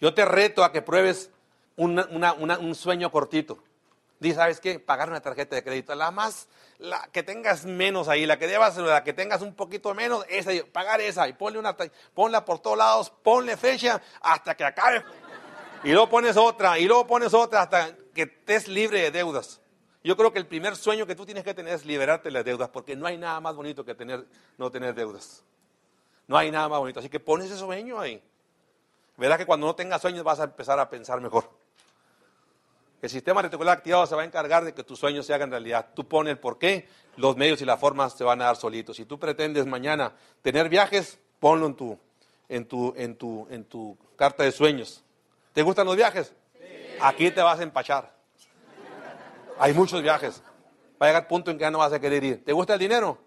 Yo 0.00 0.14
te 0.14 0.24
reto 0.24 0.64
a 0.64 0.72
que 0.72 0.82
pruebes 0.82 1.30
un 1.76 2.74
sueño 2.74 3.10
cortito. 3.10 3.58
Dice, 4.20 4.36
¿sabes 4.36 4.60
qué? 4.60 4.80
Pagar 4.80 5.08
una 5.08 5.20
tarjeta 5.20 5.54
de 5.54 5.62
crédito. 5.62 5.94
La 5.94 6.10
más, 6.10 6.48
la 6.78 7.08
que 7.12 7.22
tengas 7.22 7.64
menos 7.64 8.08
ahí, 8.08 8.26
la 8.26 8.38
que 8.38 8.48
debas, 8.48 8.76
la 8.76 9.04
que 9.04 9.12
tengas 9.12 9.42
un 9.42 9.54
poquito 9.54 9.94
menos, 9.94 10.24
esa, 10.28 10.50
pagar 10.72 11.00
esa 11.00 11.28
y 11.28 11.34
ponle 11.34 11.58
una, 11.58 11.76
ponla 12.14 12.44
por 12.44 12.58
todos 12.58 12.76
lados, 12.76 13.12
ponle 13.22 13.56
fecha 13.56 14.02
hasta 14.20 14.56
que 14.56 14.64
acabe. 14.64 15.04
Y 15.84 15.92
luego 15.92 16.08
pones 16.08 16.36
otra, 16.36 16.78
y 16.78 16.86
luego 16.86 17.06
pones 17.06 17.32
otra 17.32 17.62
hasta 17.62 17.94
que 18.12 18.22
estés 18.22 18.66
libre 18.66 19.00
de 19.02 19.10
deudas. 19.12 19.60
Yo 20.02 20.16
creo 20.16 20.32
que 20.32 20.40
el 20.40 20.46
primer 20.46 20.74
sueño 20.74 21.06
que 21.06 21.14
tú 21.14 21.24
tienes 21.24 21.44
que 21.44 21.54
tener 21.54 21.74
es 21.74 21.84
liberarte 21.84 22.28
de 22.28 22.32
las 22.32 22.44
deudas, 22.44 22.68
porque 22.70 22.96
no 22.96 23.06
hay 23.06 23.18
nada 23.18 23.38
más 23.40 23.54
bonito 23.54 23.84
que 23.84 23.94
tener, 23.94 24.26
no 24.56 24.70
tener 24.70 24.94
deudas. 24.94 25.44
No 26.26 26.36
hay 26.36 26.50
nada 26.50 26.68
más 26.68 26.80
bonito. 26.80 26.98
Así 26.98 27.08
que 27.08 27.20
pones 27.20 27.46
ese 27.46 27.58
sueño 27.58 28.00
ahí. 28.00 28.20
Verás 29.18 29.36
que 29.36 29.46
cuando 29.46 29.66
no 29.66 29.74
tengas 29.74 30.00
sueños 30.00 30.22
vas 30.22 30.38
a 30.40 30.44
empezar 30.44 30.78
a 30.78 30.88
pensar 30.88 31.20
mejor. 31.20 31.50
El 33.02 33.10
sistema 33.10 33.42
reticular 33.42 33.76
activado 33.76 34.06
se 34.06 34.14
va 34.14 34.22
a 34.22 34.24
encargar 34.24 34.64
de 34.64 34.72
que 34.72 34.82
tus 34.82 34.98
sueños 34.98 35.26
se 35.26 35.34
hagan 35.34 35.50
realidad. 35.50 35.88
Tú 35.94 36.06
pones 36.08 36.32
el 36.32 36.38
por 36.38 36.58
qué, 36.58 36.88
los 37.16 37.36
medios 37.36 37.60
y 37.60 37.64
las 37.64 37.78
formas 37.78 38.14
se 38.14 38.24
van 38.24 38.40
a 38.40 38.46
dar 38.46 38.56
solitos. 38.56 38.96
Si 38.96 39.04
tú 39.04 39.18
pretendes 39.18 39.66
mañana 39.66 40.14
tener 40.42 40.68
viajes, 40.68 41.18
ponlo 41.40 41.66
en 41.66 41.74
tu, 41.74 41.98
en 42.48 42.66
tu, 42.66 42.94
en 42.96 43.16
tu, 43.16 43.46
en 43.50 43.64
tu 43.64 43.96
carta 44.16 44.44
de 44.44 44.52
sueños. 44.52 45.02
¿Te 45.52 45.62
gustan 45.62 45.86
los 45.86 45.96
viajes? 45.96 46.32
Aquí 47.00 47.30
te 47.30 47.42
vas 47.42 47.58
a 47.58 47.62
empachar. 47.64 48.12
Hay 49.58 49.74
muchos 49.74 50.02
viajes. 50.02 50.42
Va 51.00 51.06
a 51.06 51.08
llegar 51.10 51.28
punto 51.28 51.50
en 51.50 51.58
que 51.58 51.62
ya 51.62 51.70
no 51.70 51.78
vas 51.78 51.92
a 51.92 52.00
querer 52.00 52.22
ir. 52.22 52.44
¿Te 52.44 52.52
gusta 52.52 52.74
el 52.74 52.80
dinero? 52.80 53.18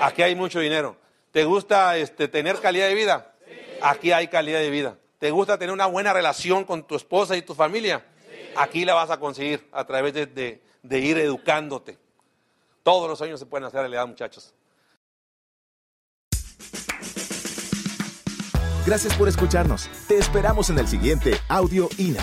Aquí 0.00 0.22
hay 0.22 0.34
mucho 0.34 0.60
dinero. 0.60 0.96
¿Te 1.30 1.44
gusta 1.44 1.96
este, 1.96 2.28
tener 2.28 2.60
calidad 2.60 2.86
de 2.86 2.94
vida? 2.94 3.32
Aquí 3.80 4.12
hay 4.12 4.28
calidad 4.28 4.60
de 4.60 4.70
vida. 4.70 4.96
¿Te 5.18 5.30
gusta 5.30 5.58
tener 5.58 5.72
una 5.72 5.86
buena 5.86 6.12
relación 6.12 6.64
con 6.64 6.86
tu 6.86 6.96
esposa 6.96 7.36
y 7.36 7.42
tu 7.42 7.54
familia? 7.54 8.04
Aquí 8.56 8.84
la 8.84 8.94
vas 8.94 9.10
a 9.10 9.18
conseguir 9.18 9.68
a 9.72 9.84
través 9.84 10.12
de, 10.12 10.60
ir 10.82 11.18
educándote. 11.18 11.98
Todos 12.82 13.08
los 13.08 13.18
sueños 13.18 13.40
se 13.40 13.46
pueden 13.46 13.64
hacer 13.64 13.80
realidad, 13.80 14.06
muchachos. 14.06 14.52
Gracias 18.86 19.16
por 19.16 19.28
escucharnos. 19.28 19.88
Te 20.06 20.18
esperamos 20.18 20.68
en 20.68 20.78
el 20.78 20.86
siguiente 20.86 21.40
Audio 21.48 21.88
INA. 21.96 22.22